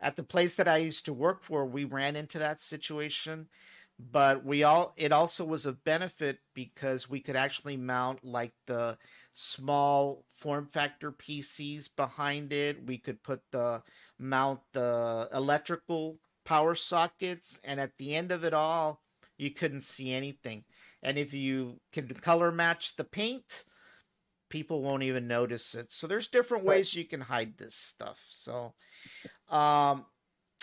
[0.00, 3.48] At the place that I used to work for, we ran into that situation,
[3.98, 8.96] but we all it also was a benefit because we could actually mount like the
[9.32, 12.86] small form factor PCs behind it.
[12.86, 13.82] We could put the
[14.18, 19.02] mount the electrical power sockets, and at the end of it all,
[19.36, 20.64] you couldn't see anything.
[21.02, 23.64] And if you can color match the paint,
[24.48, 25.92] people won't even notice it.
[25.92, 28.24] So there's different ways you can hide this stuff.
[28.28, 28.74] So,
[29.48, 30.06] um,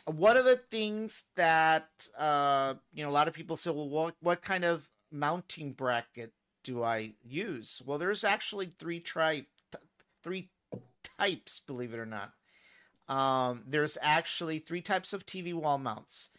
[0.05, 4.15] one of the things that uh, you know a lot of people say, well, what
[4.21, 6.31] what kind of mounting bracket
[6.63, 7.81] do I use?
[7.85, 9.47] Well, there's actually three type
[10.23, 10.49] three
[11.17, 12.31] types, believe it or not.
[13.07, 16.29] Um, there's actually three types of TV wall mounts,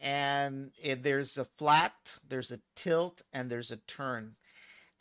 [0.00, 4.34] and there's a flat, there's a tilt, and there's a turn.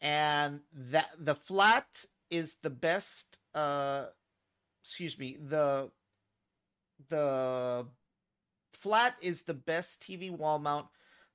[0.02, 3.40] And that the flat is the best.
[3.54, 4.06] Uh,
[4.84, 5.38] excuse me.
[5.40, 5.92] The
[7.10, 7.88] the
[8.74, 10.88] flat is the best TV wall mount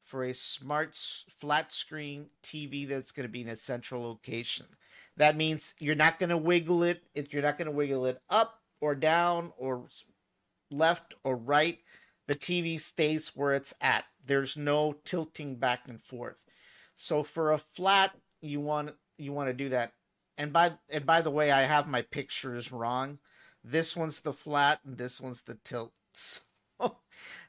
[0.02, 0.96] for a smart
[1.30, 4.66] flat screen TV that's going to be in a central location.
[5.16, 7.02] That means you're not going to wiggle it.
[7.30, 9.86] You're not going to wiggle it up or down or
[10.72, 11.78] left or right,
[12.26, 14.04] the TV stays where it's at.
[14.24, 16.44] There's no tilting back and forth.
[16.96, 19.92] So for a flat, you want you want to do that.
[20.36, 23.18] And by and by the way, I have my pictures wrong.
[23.64, 25.92] This one's the flat and this one's the tilt.
[26.12, 26.40] So,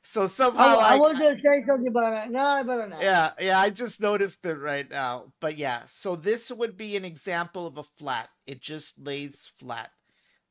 [0.03, 3.01] so somehow I, I, I was gonna say something, but no, I better not.
[3.01, 5.33] Yeah, yeah, I just noticed it right now.
[5.39, 8.29] But yeah, so this would be an example of a flat.
[8.45, 9.91] It just lays flat.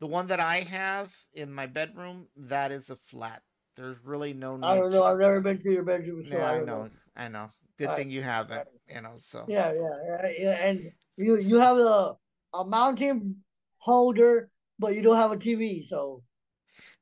[0.00, 3.42] The one that I have in my bedroom, that is a flat.
[3.76, 4.58] There's really no.
[4.62, 5.04] I don't know.
[5.04, 6.64] I've never been to your bedroom, so yeah, I, I know.
[6.64, 6.90] know.
[7.16, 7.50] I know.
[7.78, 7.96] Good right.
[7.96, 8.66] thing you haven't.
[8.88, 9.12] You know.
[9.16, 9.44] So.
[9.48, 12.16] Yeah, yeah, yeah, and you you have a
[12.54, 13.36] a mounting
[13.78, 16.22] holder, but you don't have a TV, so.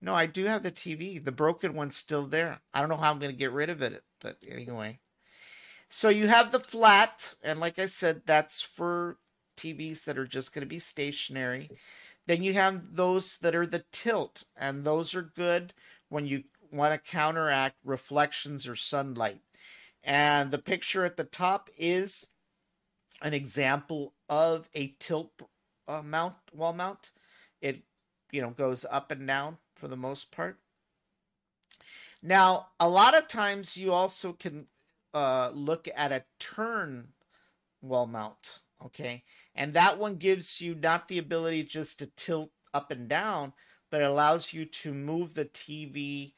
[0.01, 1.23] No, I do have the TV.
[1.23, 2.61] The broken one's still there.
[2.73, 4.99] I don't know how I'm going to get rid of it, but anyway.
[5.89, 9.19] So you have the flat, and like I said, that's for
[9.57, 11.71] TVs that are just going to be stationary.
[12.27, 15.75] Then you have those that are the tilt, and those are good
[16.09, 19.41] when you want to counteract reflections or sunlight.
[20.03, 22.29] And the picture at the top is
[23.23, 25.33] an example of a tilt
[25.87, 27.13] uh, mount wall mount.
[27.61, 27.83] It
[28.31, 30.59] you know goes up and down for the most part.
[32.23, 34.67] Now, a lot of times you also can
[35.15, 37.09] uh, look at a turn
[37.81, 39.25] wall mount, okay?
[39.55, 43.55] And that one gives you not the ability just to tilt up and down,
[43.91, 46.35] but it allows you to move the TV,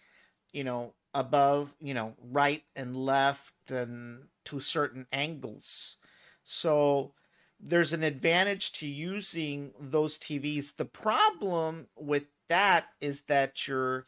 [0.53, 5.97] you know, above, you know, right and left and to certain angles.
[6.45, 7.13] So
[7.61, 10.77] there's an advantage to using those TVs.
[10.77, 14.07] The problem with that is that you're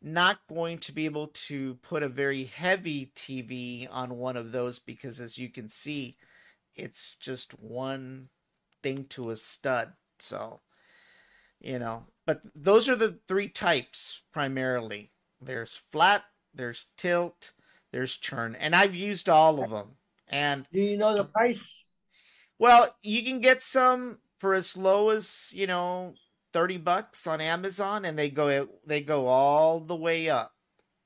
[0.00, 4.78] not going to be able to put a very heavy TV on one of those
[4.78, 6.16] because as you can see,
[6.76, 8.28] it's just one
[8.82, 9.92] thing to a stud.
[10.18, 10.60] So,
[11.60, 15.10] you know, but those are the three types primarily.
[15.40, 16.24] There's flat,
[16.54, 17.52] there's tilt,
[17.92, 19.96] there's turn, and I've used all of them.
[20.28, 21.84] And do you know the price?
[22.58, 26.14] Well, you can get some for as low as you know
[26.52, 30.54] 30 bucks on Amazon and they go they go all the way up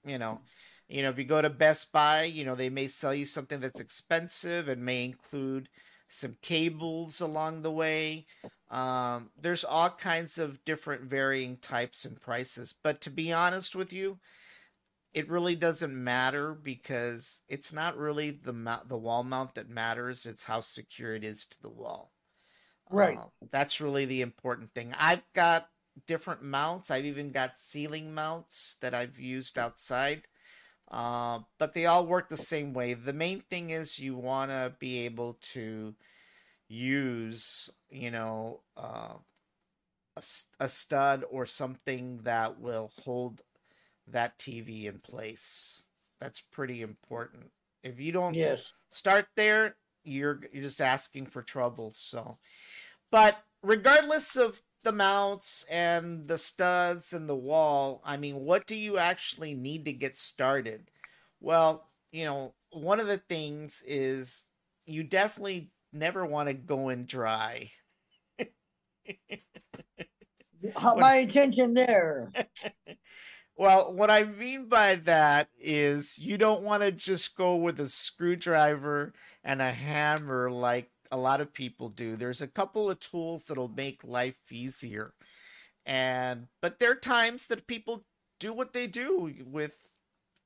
[0.05, 0.41] you know
[0.89, 3.61] you know if you go to Best Buy you know they may sell you something
[3.61, 5.69] that's expensive and may include
[6.09, 8.27] some cables along the way
[8.73, 13.93] um, there's all kinds of different varying types and prices but to be honest with
[13.93, 14.19] you
[15.15, 20.27] it really doesn't matter because it's not really the mount, the wall mount that matters
[20.27, 22.13] it's how secure it is to the wall
[22.93, 23.19] Right.
[23.19, 24.95] Uh, that's really the important thing.
[24.99, 25.69] I've got
[26.07, 26.91] different mounts.
[26.91, 30.29] I've even got ceiling mounts that I've used outside.
[30.91, 32.93] Uh, but they all work the same way.
[32.93, 35.95] The main thing is you want to be able to
[36.73, 39.15] use, you know, uh,
[40.17, 40.23] a,
[40.59, 43.43] a stud or something that will hold
[44.09, 45.87] that TV in place.
[46.21, 47.51] That's pretty important.
[47.83, 48.73] If you don't yes.
[48.91, 51.93] start there, you're you're just asking for trouble.
[51.95, 52.39] So,
[53.11, 58.77] but regardless of the mounts and the studs and the wall, I mean, what do
[58.77, 60.91] you actually need to get started?
[61.41, 64.47] Well, you know, one of the things is
[64.87, 67.71] you definitely never want to go in dry.
[70.97, 72.33] My intention there.
[73.55, 77.89] Well, what I mean by that is you don't want to just go with a
[77.89, 79.13] screwdriver
[79.45, 82.17] and a hammer like a lot of people do.
[82.17, 85.13] There's a couple of tools that'll make life easier.
[85.85, 88.05] And but there are times that people
[88.41, 89.77] do what they do with,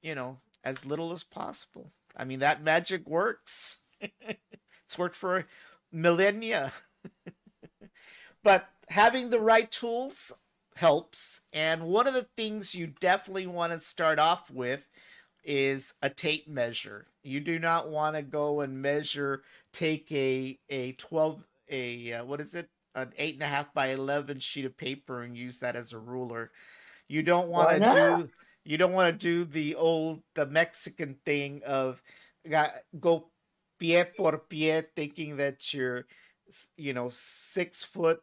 [0.02, 1.92] you know, as little as possible.
[2.16, 3.78] I mean, that magic works.
[4.86, 5.46] it's worked for
[5.92, 6.72] millennia.
[8.42, 10.32] but having the right tools
[10.76, 11.40] helps.
[11.52, 14.88] And one of the things you definitely want to start off with
[15.44, 17.06] is a tape measure.
[17.22, 22.40] You do not want to go and measure, take a a twelve a uh, what
[22.40, 25.76] is it an eight and a half by eleven sheet of paper and use that
[25.76, 26.50] as a ruler.
[27.08, 28.30] You don't want to do
[28.64, 32.02] you don't want to do the old the Mexican thing of
[32.48, 33.28] got, go
[33.80, 36.06] pie por pie, thinking that you're
[36.76, 38.20] you know six foot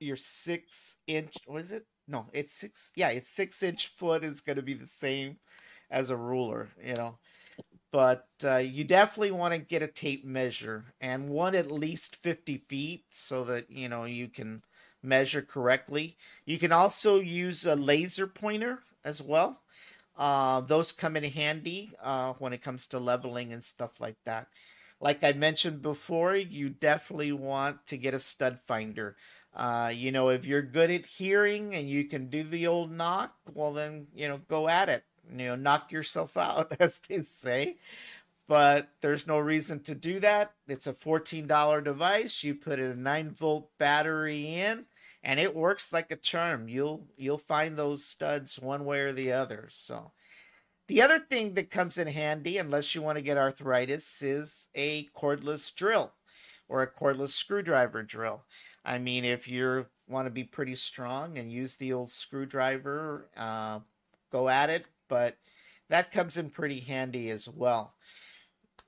[0.00, 1.86] your six inch what is it?
[2.08, 5.38] No it's six yeah it's six inch foot is going to be the same
[5.90, 7.18] as a ruler you know?
[7.92, 12.58] But uh, you definitely want to get a tape measure and one at least 50
[12.58, 14.62] feet so that you know you can
[15.02, 16.16] measure correctly.
[16.44, 19.62] You can also use a laser pointer as well
[20.16, 24.48] uh, those come in handy uh, when it comes to leveling and stuff like that
[25.00, 29.16] like i mentioned before you definitely want to get a stud finder
[29.56, 33.34] uh, you know, if you're good at hearing and you can do the old knock,
[33.54, 35.02] well, then, you know, go at it.
[35.30, 37.78] You know, knock yourself out, as they say.
[38.48, 40.52] But there's no reason to do that.
[40.68, 42.44] It's a $14 device.
[42.44, 44.84] You put a 9 volt battery in,
[45.22, 46.68] and it works like a charm.
[46.68, 49.66] You'll you'll find those studs one way or the other.
[49.70, 50.12] So
[50.88, 55.08] the other thing that comes in handy, unless you want to get arthritis, is a
[55.16, 56.12] cordless drill
[56.68, 58.44] or a cordless screwdriver drill.
[58.84, 63.80] I mean, if you want to be pretty strong and use the old screwdriver, uh,
[64.30, 64.86] go at it.
[65.08, 65.36] But
[65.88, 67.94] that comes in pretty handy as well.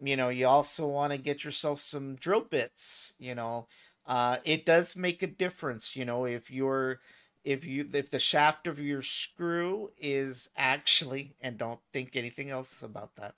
[0.00, 3.14] You know, you also want to get yourself some drill bits.
[3.18, 3.66] You know,
[4.08, 5.94] uh, it does make a difference.
[5.94, 6.98] You know, if you're
[7.44, 12.82] if you if the shaft of your screw is actually and don't think anything else
[12.82, 13.34] about that.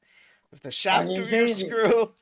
[0.53, 2.13] If the shaft of your screw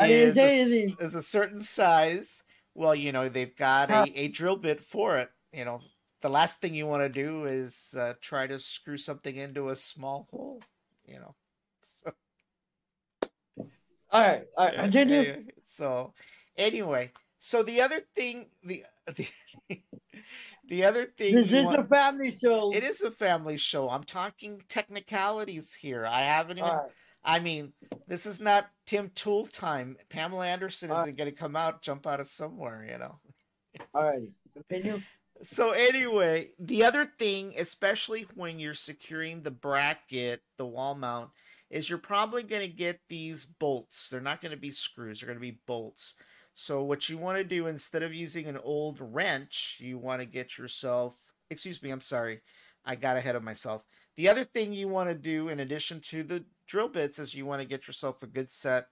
[0.00, 2.42] is a, is a certain size
[2.76, 5.30] well, you know, they've got a, a drill bit for it.
[5.52, 5.80] You know,
[6.20, 9.76] the last thing you want to do is uh, try to screw something into a
[9.76, 10.62] small hole.
[11.06, 11.34] You know.
[12.02, 12.12] So.
[14.10, 15.46] All right, all right, continue.
[15.64, 16.12] So,
[16.56, 17.12] anyway,
[17.46, 18.84] so the other thing, the
[19.14, 19.28] the,
[20.68, 21.32] the other thing.
[21.32, 22.72] This is want, a family show.
[22.74, 23.88] It is a family show.
[23.88, 26.04] I'm talking technicalities here.
[26.04, 26.72] I haven't even.
[27.24, 27.72] I mean,
[28.08, 29.96] this is not Tim Tool time.
[30.08, 33.20] Pamela Anderson isn't uh, going to come out, jump out of somewhere, you know.
[33.94, 35.02] All right, continue.
[35.42, 41.30] So anyway, the other thing, especially when you're securing the bracket, the wall mount,
[41.70, 44.08] is you're probably going to get these bolts.
[44.08, 45.20] They're not going to be screws.
[45.20, 46.14] They're going to be bolts.
[46.58, 50.26] So what you want to do instead of using an old wrench, you want to
[50.26, 51.14] get yourself.
[51.50, 51.90] Excuse me.
[51.90, 52.40] I'm sorry.
[52.82, 53.82] I got ahead of myself.
[54.16, 57.44] The other thing you want to do, in addition to the drill bits is you
[57.44, 58.86] want to get yourself a good set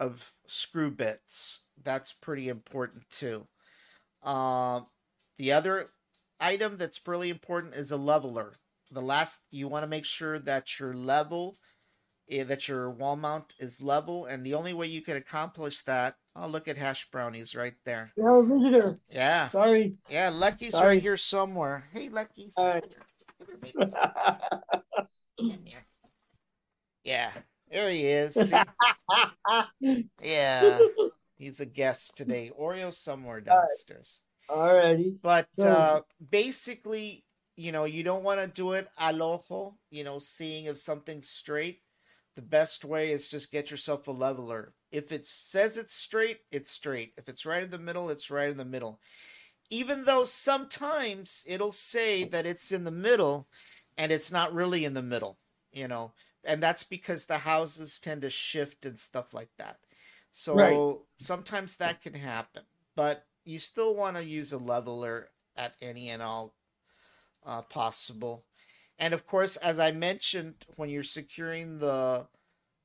[0.00, 1.60] of screw bits.
[1.84, 3.46] That's pretty important too.
[4.20, 4.80] Uh,
[5.38, 5.90] the other
[6.40, 8.54] item that's really important is a leveler.
[8.90, 11.56] The last you want to make sure that your level,
[12.28, 16.16] that your wall mount is level, and the only way you can accomplish that.
[16.36, 18.12] Oh, look at hash brownies right there.
[18.16, 18.96] Yeah, visitor.
[19.10, 19.48] Yeah.
[19.50, 19.94] Sorry.
[20.10, 20.96] Yeah, Lucky's Sorry.
[20.96, 21.84] right here somewhere.
[21.92, 22.52] Hey, Lucky.
[22.56, 22.84] Right.
[27.04, 27.32] Yeah,
[27.70, 28.36] there he is.
[30.22, 30.78] yeah,
[31.36, 32.50] he's a guest today.
[32.58, 34.22] Oreo somewhere downstairs.
[34.48, 35.16] Alrighty.
[35.22, 36.00] But uh,
[36.30, 37.24] basically,
[37.56, 41.28] you know, you don't want to do it al ojo, you know, seeing if something's
[41.28, 41.80] straight.
[42.36, 44.72] The best way is just get yourself a leveler.
[44.90, 47.14] If it says it's straight, it's straight.
[47.16, 49.00] If it's right in the middle, it's right in the middle.
[49.70, 53.48] Even though sometimes it'll say that it's in the middle
[53.96, 55.38] and it's not really in the middle,
[55.72, 56.12] you know
[56.44, 59.78] and that's because the houses tend to shift and stuff like that.
[60.30, 60.96] So right.
[61.18, 62.62] sometimes that can happen,
[62.96, 66.54] but you still want to use a leveler at any and all
[67.46, 68.44] uh, possible.
[68.98, 72.28] And of course, as I mentioned, when you're securing the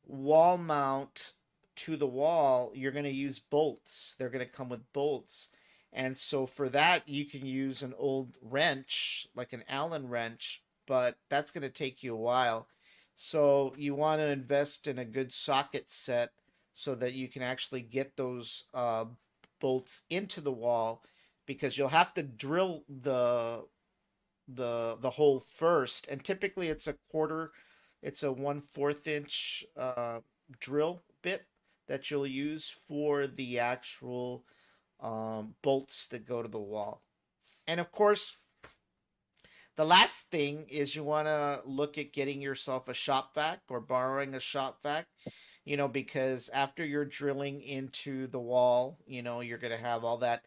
[0.05, 1.33] wall mount
[1.77, 4.15] to the wall, you're going to use bolts.
[4.17, 5.49] They're going to come with bolts.
[5.93, 11.17] And so for that, you can use an old wrench, like an Allen wrench, but
[11.29, 12.67] that's going to take you a while.
[13.15, 16.31] So you want to invest in a good socket set
[16.73, 19.05] so that you can actually get those uh,
[19.59, 21.03] bolts into the wall
[21.45, 23.65] because you'll have to drill the
[24.55, 27.51] the the hole first and typically it's a quarter
[28.01, 30.19] it's a one fourth inch uh,
[30.59, 31.45] drill bit
[31.87, 34.45] that you'll use for the actual
[35.01, 37.01] um, bolts that go to the wall.
[37.67, 38.37] And of course
[39.75, 43.79] the last thing is you want to look at getting yourself a shop vac or
[43.79, 45.07] borrowing a shop vac
[45.63, 50.03] you know because after you're drilling into the wall you know you're going to have
[50.03, 50.43] all that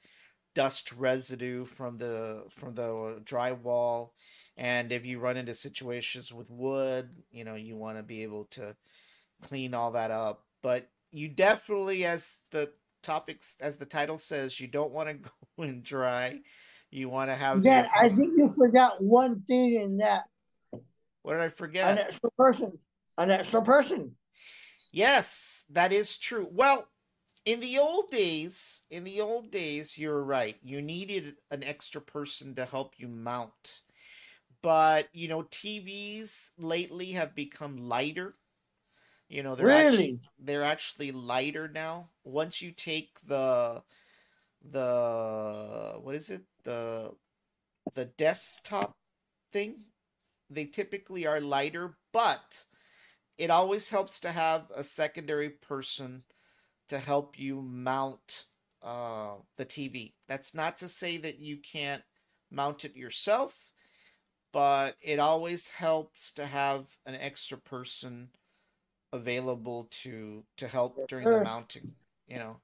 [0.55, 4.11] dust residue from the from the drywall.
[4.57, 8.45] And if you run into situations with wood you know you want to be able
[8.53, 8.77] to
[9.43, 10.45] clean all that up.
[10.63, 12.73] But you definitely as the
[13.03, 15.15] topics as the title says you don't want to
[15.59, 16.41] go in dry.
[16.91, 20.25] You want to have yeah i think you forgot one thing in that.
[21.23, 21.93] What did i forget?
[21.93, 22.79] An extra person.
[23.17, 24.17] An extra person.
[24.93, 26.47] Yes that is true.
[26.51, 26.87] Well
[27.45, 30.57] in the old days, in the old days, you're right.
[30.63, 33.83] You needed an extra person to help you mount.
[34.63, 38.35] But, you know, TVs lately have become lighter.
[39.29, 39.99] You know, they're really?
[40.05, 42.11] actually they're actually lighter now.
[42.25, 43.83] Once you take the
[44.63, 46.43] the what is it?
[46.65, 47.15] The
[47.95, 48.97] the desktop
[49.53, 49.87] thing,
[50.51, 52.67] they typically are lighter, but
[53.39, 56.25] it always helps to have a secondary person
[56.93, 58.45] to help you mount
[58.83, 60.13] uh, the TV.
[60.29, 62.03] That's not to say that you can't
[62.51, 63.71] mount it yourself,
[64.53, 68.29] but it always helps to have an extra person
[69.11, 71.93] available to to help during the mounting.
[72.27, 72.57] You know,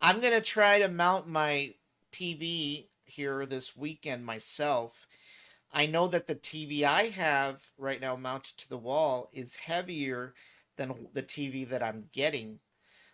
[0.00, 1.74] I'm gonna try to mount my
[2.10, 5.06] TV here this weekend myself.
[5.72, 10.34] I know that the TV I have right now mounted to the wall is heavier
[10.76, 12.58] than the TV that I'm getting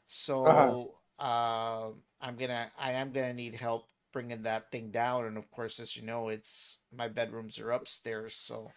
[0.07, 1.25] so uh-huh.
[1.25, 1.91] uh,
[2.21, 5.97] I'm gonna I am gonna need help bringing that thing down, and of course, as
[5.97, 8.71] you know, it's my bedrooms are upstairs, so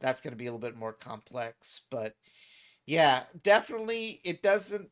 [0.00, 1.82] that's gonna be a little bit more complex.
[1.90, 2.14] But
[2.86, 4.88] yeah, definitely, it doesn't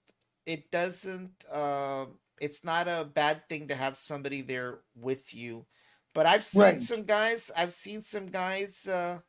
[0.46, 2.06] it doesn't uh,
[2.40, 5.66] it's not a bad thing to have somebody there with you.
[6.14, 6.80] But I've seen right.
[6.80, 7.50] some guys.
[7.56, 8.86] I've seen some guys.
[8.86, 9.20] Uh,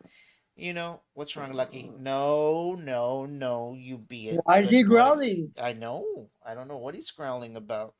[0.56, 1.91] you know, what's wrong, Lucky?
[1.99, 4.41] No, no, no, you be it.
[4.43, 5.51] Why is he growling?
[5.62, 6.30] I know.
[6.45, 7.95] I don't know what he's growling about.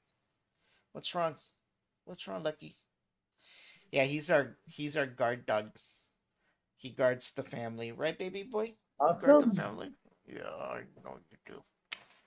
[0.92, 1.36] What's wrong?
[2.06, 2.76] What's wrong, Lucky?
[3.92, 5.72] Yeah, he's our he's our guard dog.
[6.78, 8.74] He guards the family, right, baby boy?
[9.00, 9.28] Awesome.
[9.28, 9.92] Guard the family.
[10.28, 11.64] Yeah, I know you do.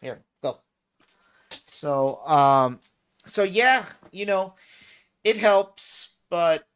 [0.00, 0.58] Here, go.
[1.50, 2.80] So, um,
[3.26, 4.54] so yeah, you know,
[5.24, 6.66] it helps, but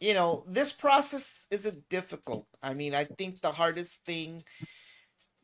[0.00, 2.46] you know, this process isn't difficult.
[2.62, 4.44] I mean, I think the hardest thing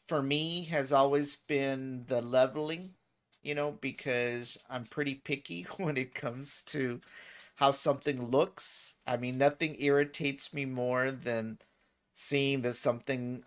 [0.07, 2.95] for me has always been the leveling,
[3.43, 7.01] you know, because I'm pretty picky when it comes to
[7.57, 8.97] how something looks.
[9.07, 11.59] I mean, nothing irritates me more than
[12.15, 13.45] seeing that something,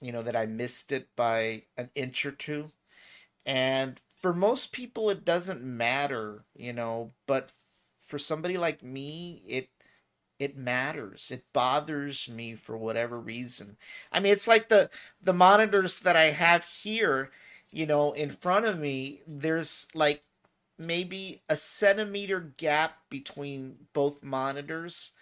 [0.00, 2.70] you know, that I missed it by an inch or two.
[3.46, 7.52] And for most people, it doesn't matter, you know, but
[8.06, 9.68] for somebody like me, it
[10.38, 11.30] it matters.
[11.30, 13.76] It bothers me for whatever reason.
[14.12, 14.90] I mean it's like the
[15.22, 17.30] the monitors that i have here
[17.70, 20.22] you know in front of me there's like
[20.78, 25.12] maybe a centimeter gap between both monitors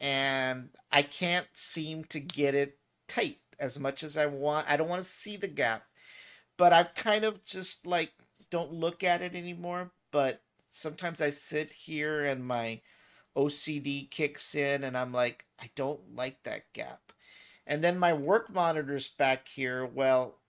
[0.00, 4.88] and i can't seem to get it tight as much as i want i don't
[4.88, 5.84] want to see the gap.
[6.56, 8.12] But i've kind of just like
[8.50, 12.80] don't look at it anymore but sometimes i sit here and my
[13.38, 17.12] OCD kicks in and I'm like, I don't like that gap.
[17.66, 20.40] And then my work monitors back here, well,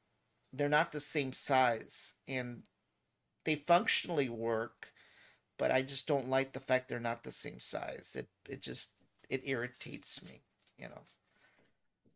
[0.52, 2.64] they're not the same size and
[3.46, 4.92] they functionally work,
[5.58, 8.16] but I just don't like the fact they're not the same size.
[8.18, 8.92] It it just
[9.30, 10.42] it irritates me,
[10.78, 11.02] you know.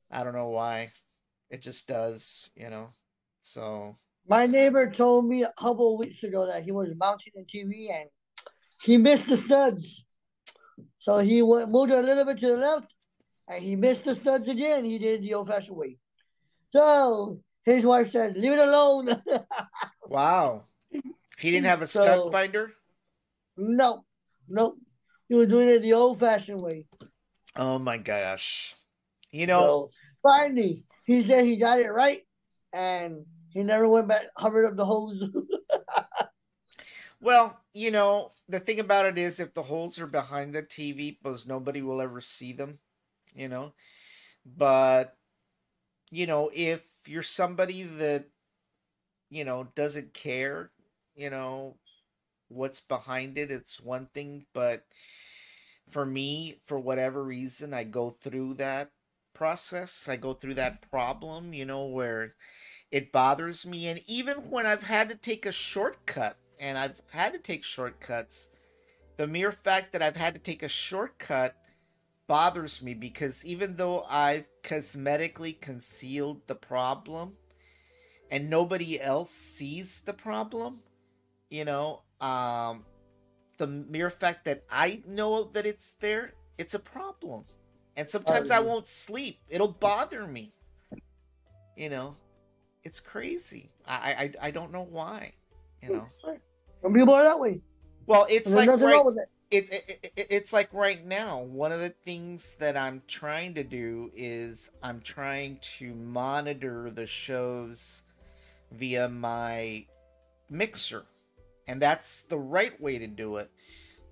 [0.09, 0.89] I don't know why.
[1.49, 2.89] It just does, you know.
[3.41, 3.95] So
[4.27, 8.09] my neighbor told me a couple weeks ago that he was mounting a TV and
[8.81, 10.03] he missed the studs.
[10.99, 12.93] So he went, moved a little bit to the left,
[13.47, 14.85] and he missed the studs again.
[14.85, 15.97] He did the old-fashioned way.
[16.71, 19.21] So his wife said, "Leave it alone."
[20.07, 20.63] wow.
[21.39, 22.73] He didn't have a so, stud finder.
[23.57, 24.05] No,
[24.47, 24.75] no.
[25.27, 26.87] He was doing it the old-fashioned way.
[27.55, 28.75] Oh my gosh!
[29.31, 29.89] You know, so,
[30.21, 32.21] finally, he said he got it right,
[32.71, 35.23] and he never went back, hovered up the hose.
[37.23, 41.17] Well, you know, the thing about it is if the holes are behind the TV,
[41.23, 42.79] because nobody will ever see them,
[43.35, 43.73] you know.
[44.45, 45.17] But
[46.11, 48.25] you know, if you're somebody that
[49.29, 50.71] you know doesn't care,
[51.15, 51.77] you know,
[52.49, 54.85] what's behind it, it's one thing, but
[55.89, 58.91] for me, for whatever reason, I go through that
[59.33, 60.07] process.
[60.09, 62.35] I go through that problem, you know, where
[62.91, 67.33] it bothers me and even when I've had to take a shortcut and I've had
[67.33, 68.47] to take shortcuts,
[69.17, 71.57] the mere fact that I've had to take a shortcut
[72.25, 77.33] bothers me because even though I've cosmetically concealed the problem
[78.31, 80.79] and nobody else sees the problem,
[81.49, 82.85] you know, um,
[83.57, 87.43] the mere fact that I know that it's there, it's a problem.
[87.97, 89.39] And sometimes I won't sleep.
[89.49, 90.53] It'll bother me.
[91.75, 92.15] You know,
[92.83, 93.69] it's crazy.
[93.85, 95.33] I I, I don't know why.
[95.83, 96.07] You know,
[96.83, 97.61] some people are that way.
[98.05, 99.29] Well, it's like right, it.
[99.49, 101.41] it's it, it, it's like right now.
[101.41, 107.05] One of the things that I'm trying to do is I'm trying to monitor the
[107.05, 108.01] shows
[108.71, 109.85] via my
[110.49, 111.05] mixer,
[111.69, 113.49] and that's the right way to do it.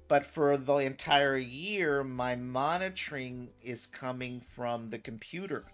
[0.07, 5.65] But for the entire year, my monitoring is coming from the computer.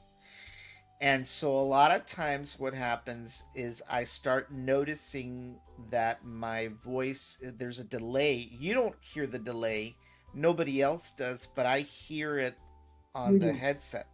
[1.00, 5.58] And so a lot of times what happens is I start noticing
[5.92, 8.50] that my voice there's a delay.
[8.52, 9.96] You don't hear the delay,
[10.34, 12.58] nobody else does, but I hear it
[13.14, 13.46] on mm-hmm.
[13.46, 14.08] the headset.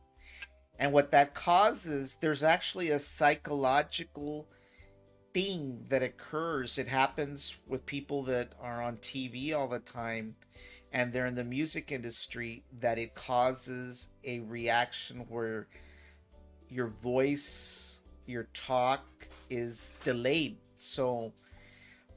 [0.77, 4.47] And what that causes, there's actually a psychological
[5.33, 6.77] thing that occurs.
[6.77, 10.35] It happens with people that are on TV all the time
[10.91, 15.67] and they're in the music industry that it causes a reaction where
[16.69, 19.03] your voice, your talk
[19.49, 20.57] is delayed.
[20.77, 21.33] So,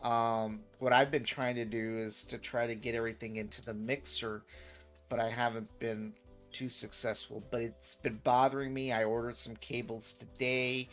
[0.03, 3.75] um, what I've been trying to do is to try to get everything into the
[3.75, 4.43] mixer,
[5.09, 6.13] but I haven't been
[6.53, 7.43] too successful.
[7.51, 8.93] But it's been bothering me.
[8.93, 10.89] I ordered some cables today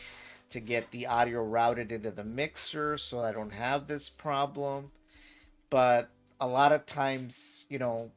[0.49, 4.91] to get the audio routed into the mixer so I don't have this problem.
[5.69, 8.11] But a lot of times, you know,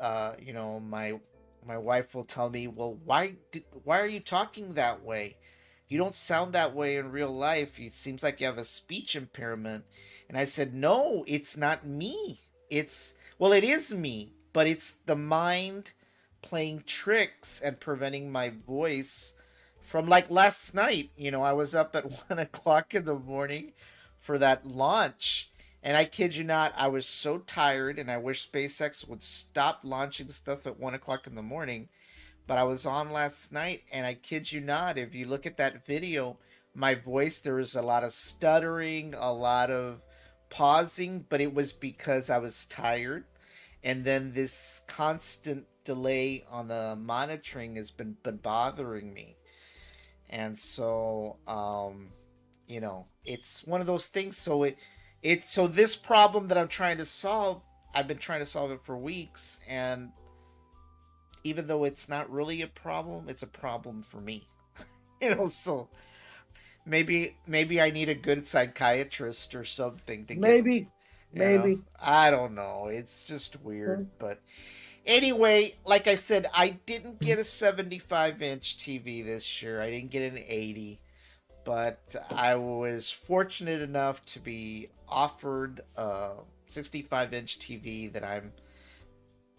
[0.00, 1.20] uh, you know, my
[1.66, 3.34] my wife will tell me, "Well, why
[3.84, 5.36] why are you talking that way?
[5.88, 7.78] You don't sound that way in real life.
[7.78, 9.84] It seems like you have a speech impairment."
[10.28, 12.40] And I said, "No, it's not me.
[12.68, 15.92] It's well, it is me, but it's the mind
[16.42, 19.34] playing tricks and preventing my voice
[19.80, 21.10] from like last night.
[21.16, 23.72] You know, I was up at one o'clock in the morning
[24.18, 25.50] for that launch."
[25.82, 29.80] And I kid you not, I was so tired, and I wish SpaceX would stop
[29.82, 31.88] launching stuff at one o'clock in the morning.
[32.46, 35.56] But I was on last night, and I kid you not, if you look at
[35.56, 36.38] that video,
[36.74, 40.02] my voice, there was a lot of stuttering, a lot of
[40.50, 43.24] pausing, but it was because I was tired.
[43.82, 49.36] And then this constant delay on the monitoring has been, been bothering me.
[50.28, 52.08] And so, um,
[52.68, 54.36] you know, it's one of those things.
[54.36, 54.78] So it,
[55.22, 57.62] it so this problem that I'm trying to solve,
[57.94, 60.10] I've been trying to solve it for weeks, and
[61.44, 64.48] even though it's not really a problem, it's a problem for me.
[65.20, 65.88] you know, so
[66.86, 70.88] maybe maybe I need a good psychiatrist or something to maybe get,
[71.32, 71.82] maybe know?
[72.00, 72.88] I don't know.
[72.88, 74.40] It's just weird, but
[75.04, 79.80] anyway, like I said, I didn't get a 75 inch TV this year.
[79.80, 81.00] I didn't get an 80
[81.64, 86.32] but I was fortunate enough to be offered a
[86.66, 88.52] 65 inch TV that I'm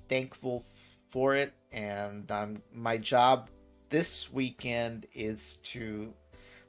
[0.08, 0.64] thankful
[1.10, 3.50] for it, and um, my job
[3.90, 6.14] this weekend is to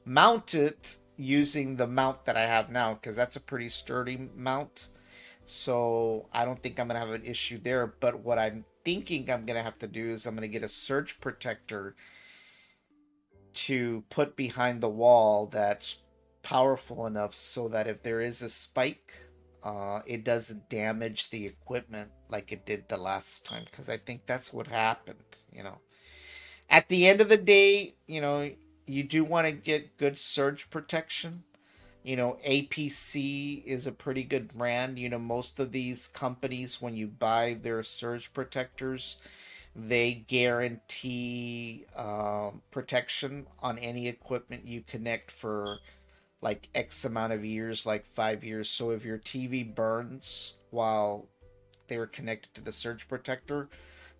[0.05, 4.89] mount it using the mount that I have now because that's a pretty sturdy mount.
[5.45, 7.87] So I don't think I'm gonna have an issue there.
[7.87, 11.19] But what I'm thinking I'm gonna have to do is I'm gonna get a surge
[11.19, 11.95] protector
[13.53, 16.03] to put behind the wall that's
[16.41, 19.13] powerful enough so that if there is a spike,
[19.63, 23.63] uh, it doesn't damage the equipment like it did the last time.
[23.65, 25.17] Because I think that's what happened.
[25.51, 25.77] You know,
[26.69, 28.51] at the end of the day, you know,
[28.85, 31.43] you do want to get good surge protection.
[32.03, 34.99] You know, APC is a pretty good brand.
[34.99, 39.17] You know, most of these companies, when you buy their surge protectors,
[39.75, 45.79] they guarantee uh, protection on any equipment you connect for
[46.41, 48.69] like X amount of years, like five years.
[48.69, 51.27] So if your TV burns while
[51.87, 53.69] they're connected to the surge protector,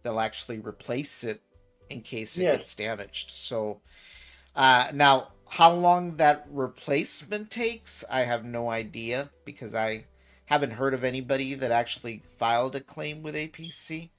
[0.02, 1.42] they'll actually replace it
[1.90, 2.58] in case it yes.
[2.58, 3.32] gets damaged.
[3.32, 3.82] So
[4.56, 10.06] uh, now, how long that replacement takes, I have no idea because I
[10.46, 14.10] haven't heard of anybody that actually filed a claim with APC,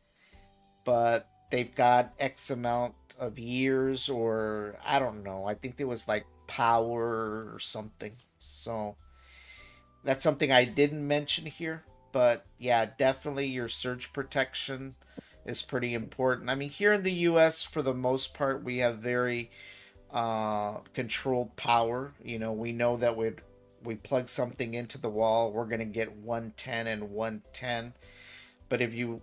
[0.84, 5.46] but they've got X amount of years, or I don't know.
[5.46, 8.12] I think it was like power or something.
[8.38, 8.96] So
[10.02, 14.94] that's something I didn't mention here, but yeah, definitely your surge protection
[15.46, 16.50] is pretty important.
[16.50, 19.50] I mean, here in the U.S., for the most part, we have very
[20.12, 22.12] uh, controlled power.
[22.22, 23.32] You know, we know that we
[23.84, 27.92] we plug something into the wall, we're going to get 110 and 110.
[28.68, 29.20] But if you,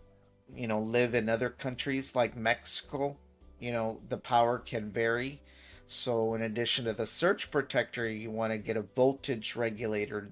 [0.56, 3.18] you know, live in other countries like Mexico,
[3.60, 5.42] you know, the power can vary.
[5.88, 10.32] So, in addition to the surge protector, you want to get a voltage regulator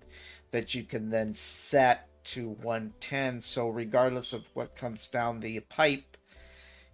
[0.51, 3.41] that you can then set to 110.
[3.41, 6.17] So, regardless of what comes down the pipe,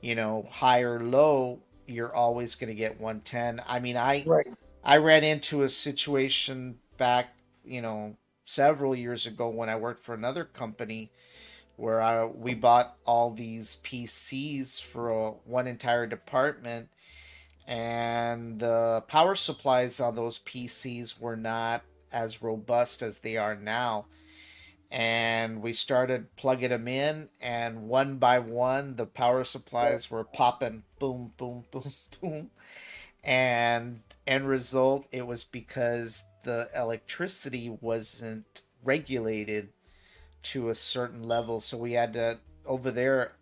[0.01, 3.61] you know, high or low, you're always going to get 110.
[3.67, 4.47] I mean, I right.
[4.84, 10.13] I ran into a situation back, you know, several years ago when I worked for
[10.13, 11.11] another company
[11.78, 16.89] where I we bought all these PCs for a, one entire department
[17.67, 24.05] and the power supplies on those PCs were not as robust as they are now.
[24.91, 30.84] And we started plugging them in and one by one the power supplies were popping
[30.99, 32.51] boom boom boom boom.
[33.23, 39.69] And end result it was because the electricity wasn't regulated
[40.45, 43.33] to a certain level so we had to over there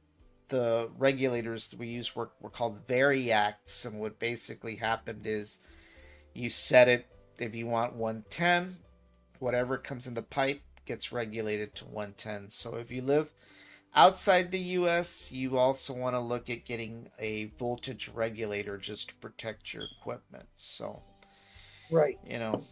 [0.50, 5.60] the regulators that we used were, were called variacs and what basically happened is
[6.34, 7.08] you set it
[7.40, 8.78] if you want 110
[9.40, 12.50] whatever comes in the pipe gets regulated to 110.
[12.50, 13.32] So if you live
[13.96, 19.16] outside the US, you also want to look at getting a voltage regulator just to
[19.16, 20.46] protect your equipment.
[20.56, 21.02] So,
[21.92, 22.20] right.
[22.26, 22.64] You know,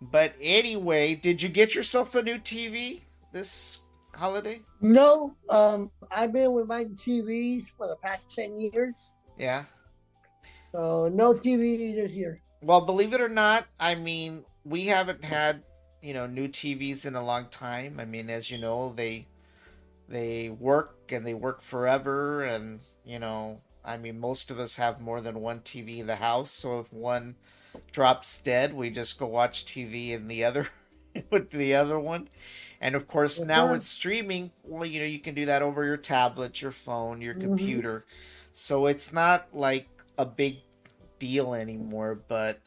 [0.00, 3.00] but anyway, did you get yourself a new TV
[3.32, 3.80] this
[4.14, 4.62] holiday?
[4.80, 9.12] No, um, I've been with my TVs for the past 10 years.
[9.38, 9.64] Yeah.
[10.72, 12.40] So no TV this year.
[12.62, 15.62] Well, believe it or not, I mean, we haven't had
[16.02, 17.98] you know new TVs in a long time.
[17.98, 19.26] I mean, as you know, they
[20.08, 25.00] they work and they work forever, and you know, I mean, most of us have
[25.00, 26.50] more than one TV in the house.
[26.50, 27.36] So if one
[27.92, 30.68] drops dead, we just go watch TV in the other
[31.30, 32.28] with the other one.
[32.80, 33.72] And of course, yes, now sir.
[33.72, 37.34] with streaming, well, you know, you can do that over your tablet, your phone, your
[37.34, 37.48] mm-hmm.
[37.48, 38.06] computer.
[38.52, 40.58] So it's not like a big
[41.18, 42.18] deal anymore.
[42.26, 42.58] But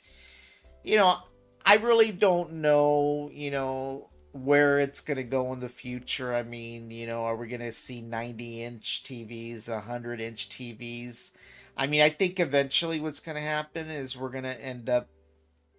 [0.84, 1.18] you know,
[1.66, 6.34] I really don't know, you know, where it's going to go in the future.
[6.34, 11.32] I mean, you know, are we going to see 90 inch TVs, 100 inch TVs?
[11.78, 15.08] I mean, I think eventually what's going to happen is we're going to end up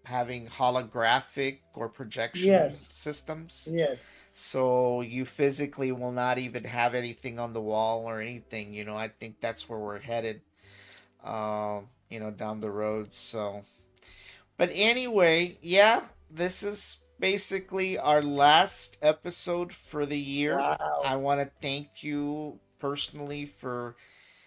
[0.05, 2.78] having holographic or projection yes.
[2.78, 3.68] systems.
[3.70, 4.24] Yes.
[4.35, 8.74] So you physically will not even have anything on the wall or anything.
[8.74, 10.43] You know, I think that's where we're headed,
[11.24, 11.80] uh,
[12.11, 13.14] you know, down the road.
[13.14, 13.64] So
[14.57, 20.59] but anyway, yeah, this is basically our last episode for the year.
[20.59, 21.03] Wow.
[21.05, 23.97] I want to thank you personally for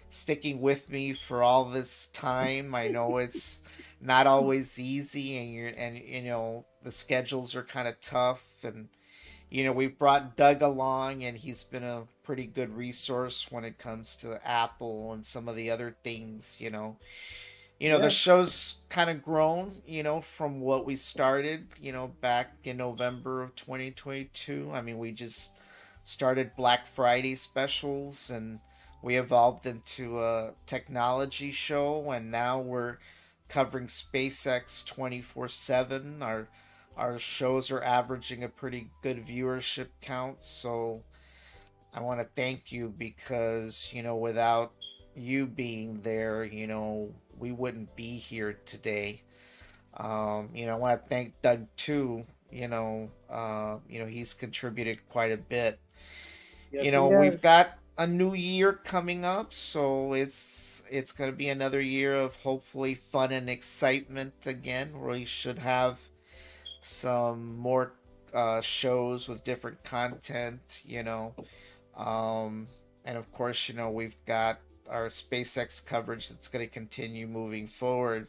[0.10, 2.74] sticking with me for all this time.
[2.74, 3.62] I know it's
[4.00, 8.90] not always easy and you're and you know the schedules are kind of tough and
[9.50, 13.78] you know we've brought Doug along and he's been a pretty good resource when it
[13.78, 16.98] comes to Apple and some of the other things, you know
[17.80, 18.04] you know yeah.
[18.04, 22.78] the show's kind of grown you know from what we started you know back in
[22.78, 25.52] november of 2022 i mean we just
[26.04, 28.60] started black friday specials and
[29.04, 32.98] we evolved into a technology show and now we're
[33.48, 36.48] covering spacex 24 7 our
[36.98, 41.04] our shows are averaging a pretty good viewership count so
[41.94, 44.74] i want to thank you because you know without
[45.16, 49.22] you being there you know we wouldn't be here today.
[49.96, 52.26] Um, you know, I want to thank Doug too.
[52.52, 55.80] You know, uh, you know he's contributed quite a bit.
[56.72, 61.36] Yes, you know, we've got a new year coming up, so it's it's going to
[61.36, 65.00] be another year of hopefully fun and excitement again.
[65.02, 66.00] We should have
[66.88, 67.94] some more
[68.34, 71.34] uh, shows with different content, you know,
[71.96, 72.68] um,
[73.06, 74.60] and of course, you know, we've got
[74.90, 78.28] our SpaceX coverage that's going to continue moving forward.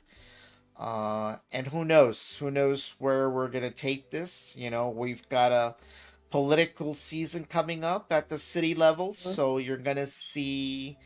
[0.78, 2.36] Uh, and who knows?
[2.38, 4.54] Who knows where we're going to take this?
[4.56, 5.74] You know, we've got a
[6.30, 9.28] political season coming up at the city level, mm-hmm.
[9.28, 10.96] so you're going to see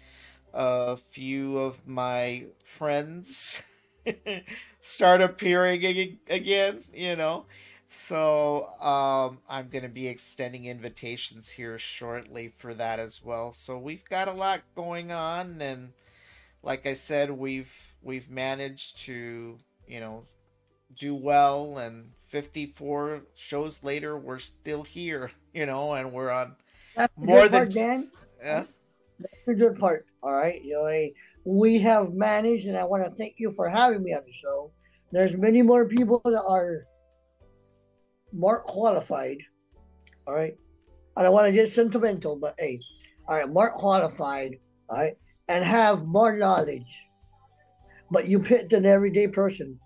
[0.52, 3.62] a few of my friends
[4.80, 5.84] start appearing
[6.28, 6.82] again.
[6.92, 7.46] You know,
[7.86, 13.52] So um, I'm going to be extending invitations here shortly for that as well.
[13.52, 15.92] So we've got a lot going on, and
[16.62, 20.26] like I said, we've we've managed to you know
[20.98, 26.56] do well, and 54 shows later, we're still here, you know, and we're on
[26.94, 28.10] That's more good than part, Dan.
[28.42, 28.64] yeah,
[29.18, 30.06] That's the good part.
[30.22, 30.62] All right.
[30.62, 30.86] You know,
[31.44, 34.72] we have managed, and I want to thank you for having me on the show.
[35.10, 36.84] There's many more people that are
[38.32, 39.38] more qualified.
[40.26, 40.56] All right.
[41.16, 42.80] I don't want to get sentimental, but hey,
[43.28, 44.56] all right, more qualified,
[44.88, 45.14] all right,
[45.48, 47.06] and have more knowledge.
[48.10, 49.78] But you picked an everyday person,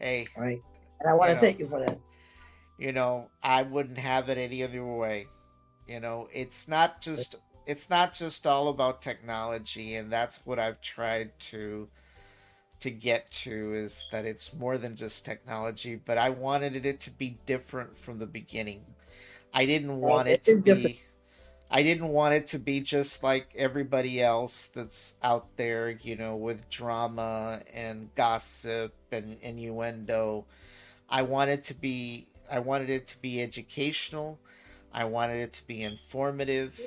[0.00, 0.58] hey, all right?
[1.00, 1.40] And I want to know.
[1.40, 1.98] thank you for that.
[2.78, 5.26] you know, I wouldn't have it any other way.
[5.86, 7.36] You know, it's not just
[7.68, 11.88] it's not just all about technology and that's what I've tried to
[12.80, 17.10] to get to is that it's more than just technology, but I wanted it to
[17.10, 18.84] be different from the beginning.
[19.52, 20.96] I didn't want it it to is different.
[20.96, 21.00] be
[21.70, 26.36] I didn't want it to be just like everybody else that's out there, you know,
[26.36, 30.46] with drama and gossip and innuendo.
[31.10, 34.38] I wanted to be I wanted it to be educational.
[34.90, 36.80] I wanted it to be informative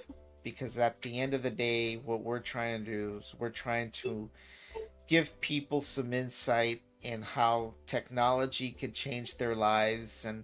[0.44, 3.92] because at the end of the day what we're trying to do is we're trying
[3.92, 4.30] to
[5.08, 10.44] give people some insight in how technology could change their lives and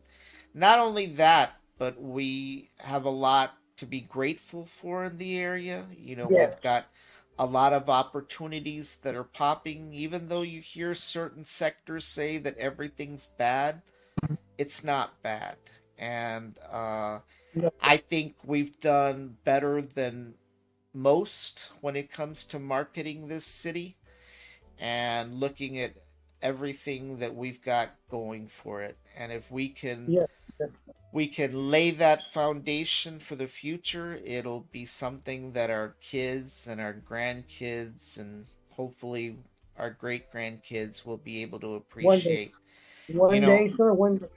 [0.53, 5.85] not only that but we have a lot to be grateful for in the area
[5.95, 6.55] you know Yes.
[6.55, 6.87] we've got
[7.39, 12.57] a lot of opportunities that are popping even though you hear certain sectors say that
[12.57, 13.81] everything's bad
[14.57, 15.57] it's not bad
[15.97, 17.19] and uh.
[17.81, 20.33] I think we've done better than
[20.93, 23.97] most when it comes to marketing this city
[24.79, 25.93] and looking at
[26.41, 30.25] everything that we've got going for it and if we can Yeah.
[31.11, 36.79] we can lay that foundation for the future it'll be something that our kids and
[36.81, 39.37] our grandkids and hopefully
[39.77, 42.51] our great grandkids will be able to appreciate
[43.09, 43.93] One You know- day, sir.
[43.93, 44.27] One day.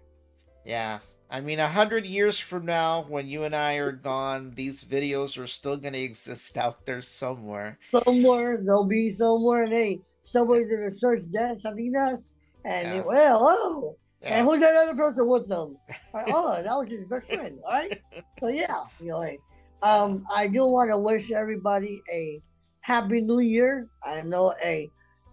[0.64, 1.00] yeah.
[1.30, 5.38] I mean, a hundred years from now, when you and I are gone, these videos
[5.40, 7.78] are still going to exist out there somewhere.
[8.04, 12.32] somewhere they'll be somewhere, and hey, somebody's gonna search Dan Salinas,
[12.64, 13.02] and Yeah.
[13.02, 14.38] well, oh, Yeah.
[14.38, 15.76] and who's that other person with them?
[16.14, 18.00] Oh, that was his best friend, all right?
[18.40, 19.40] So yeah, you know, like,
[19.82, 22.42] um, I do want to wish everybody a
[22.80, 23.88] happy New Year.
[24.04, 24.90] I know a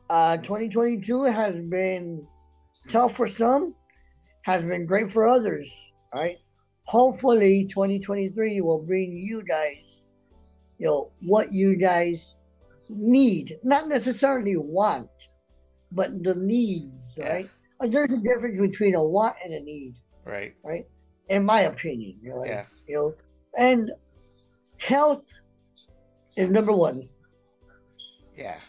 [0.09, 2.25] uh, 2022 has been
[2.89, 3.75] tough for some,
[4.43, 5.67] has been great for others,
[6.13, 6.37] all right?
[6.83, 10.05] Hopefully, 2023 will bring you guys,
[10.77, 12.35] you know, what you guys
[12.89, 15.09] need, not necessarily want,
[15.91, 17.33] but the needs, Yeah.
[17.33, 17.49] right?
[17.81, 20.55] There's a difference between a want and a need, Right.
[20.63, 20.87] right?
[21.29, 22.65] In my opinion, you know, Yeah.
[22.87, 23.13] you know,
[23.57, 23.91] and
[24.77, 25.25] health
[26.37, 27.09] is number one.
[28.35, 28.59] Yeah.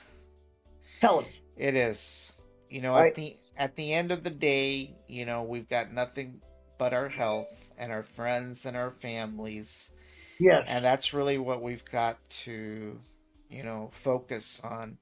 [1.00, 2.34] Health, It is.
[2.70, 3.08] You know, Right.
[3.08, 6.40] at the at the end of the day, you know, we've got nothing
[6.78, 9.92] but our health and our friends and our families.
[10.38, 12.98] yes, and that's really what we've got to
[13.50, 14.98] you know focus on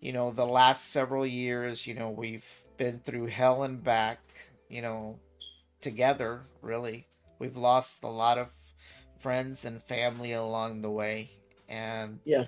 [0.00, 4.20] you know the last several years you know we've been through hell and back
[4.68, 5.18] you know
[5.80, 7.06] together really
[7.38, 8.50] we've lost a lot of
[9.18, 11.30] friends and family along the way
[11.68, 12.44] and yeah.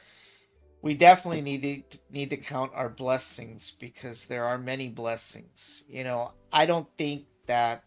[0.83, 6.05] we definitely need to need to count our blessings because there are many blessings you
[6.05, 7.85] know i don't think that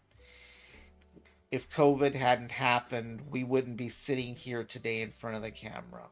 [1.52, 6.08] if COVID hadn't happened, we wouldn't be sitting here today in front of the camera.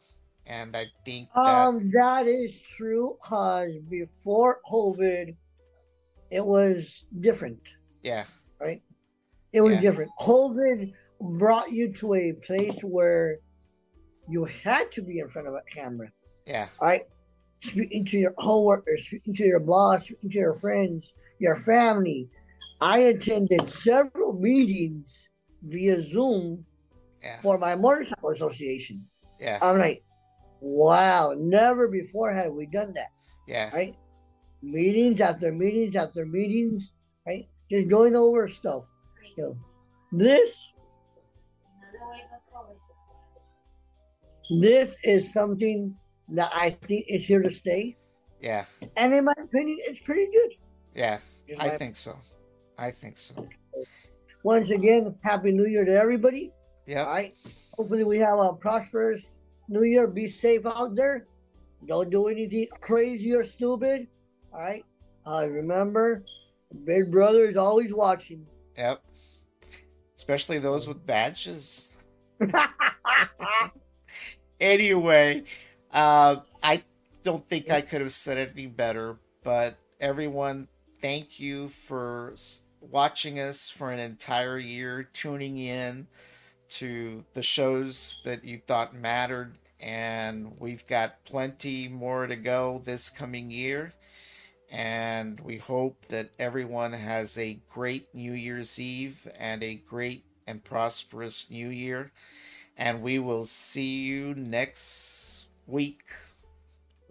[0.47, 3.17] And I think that um, that is true.
[3.23, 5.35] Cause before COVID,
[6.31, 7.61] it was different.
[8.03, 8.25] yeah,
[8.61, 8.83] Right?
[9.53, 9.81] It was Yeah.
[9.81, 10.11] different.
[10.21, 10.93] COVID
[11.39, 13.39] brought you to a place where
[14.29, 16.13] you had to be in front of a camera,
[16.47, 17.03] yeah, right?
[17.61, 22.29] Speaking to your coworkers, speaking to your boss, speaking to your friends, your family.
[22.81, 25.30] I attended several meetings
[25.63, 26.65] via Zoom
[27.23, 29.07] yeah, for my motorcycle association.
[29.39, 30.03] yeah, I'm like,
[30.61, 33.11] wow, never before had we done that,
[33.47, 33.95] yeah, right?
[34.63, 36.93] Meetings after meetings after meetings,
[37.27, 37.49] right?
[37.71, 38.85] Just going over stuff.
[39.37, 39.57] You know,
[40.13, 40.73] this
[44.61, 45.95] this is something
[46.31, 47.97] that I think is here to stay.
[48.41, 48.65] yeah,
[48.97, 50.53] And in my opinion, it's pretty good.
[50.95, 51.19] yeah.
[51.59, 52.17] I my- think so.
[52.79, 53.49] I think so.
[54.43, 56.53] Once again, Happy New Year to everybody.
[56.87, 56.99] Yeah.
[56.99, 57.07] Yep.
[57.07, 57.37] right.
[57.77, 59.39] Hopefully, we have a prosperous
[59.69, 60.07] New Year.
[60.07, 61.27] Be safe out there.
[61.87, 64.07] Don't do anything crazy or stupid.
[64.53, 64.85] All right.
[65.27, 66.25] Uh, remember,
[66.85, 68.47] Big Brother is always watching.
[68.77, 69.03] Yep.
[70.17, 71.97] especially those with badges.
[74.61, 75.45] anyway,
[75.93, 76.83] uh, I
[77.23, 80.69] don't think I could have said it any better, but everyone,
[81.03, 82.33] thank you for
[82.81, 86.07] watching us for an entire year, tuning in
[86.71, 93.11] to the shows that you thought mattered, and we've got plenty more to go this
[93.11, 93.93] coming year.
[94.71, 100.63] And we hope that everyone has a great New Year's Eve and a great and
[100.63, 102.13] prosperous New Year.
[102.77, 106.03] And we will see you next week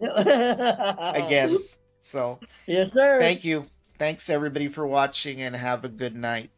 [0.00, 1.58] again.
[2.00, 3.20] So, yes, sir.
[3.20, 3.66] Thank you.
[4.00, 6.48] Thanks, everybody, for watching, and have a good night.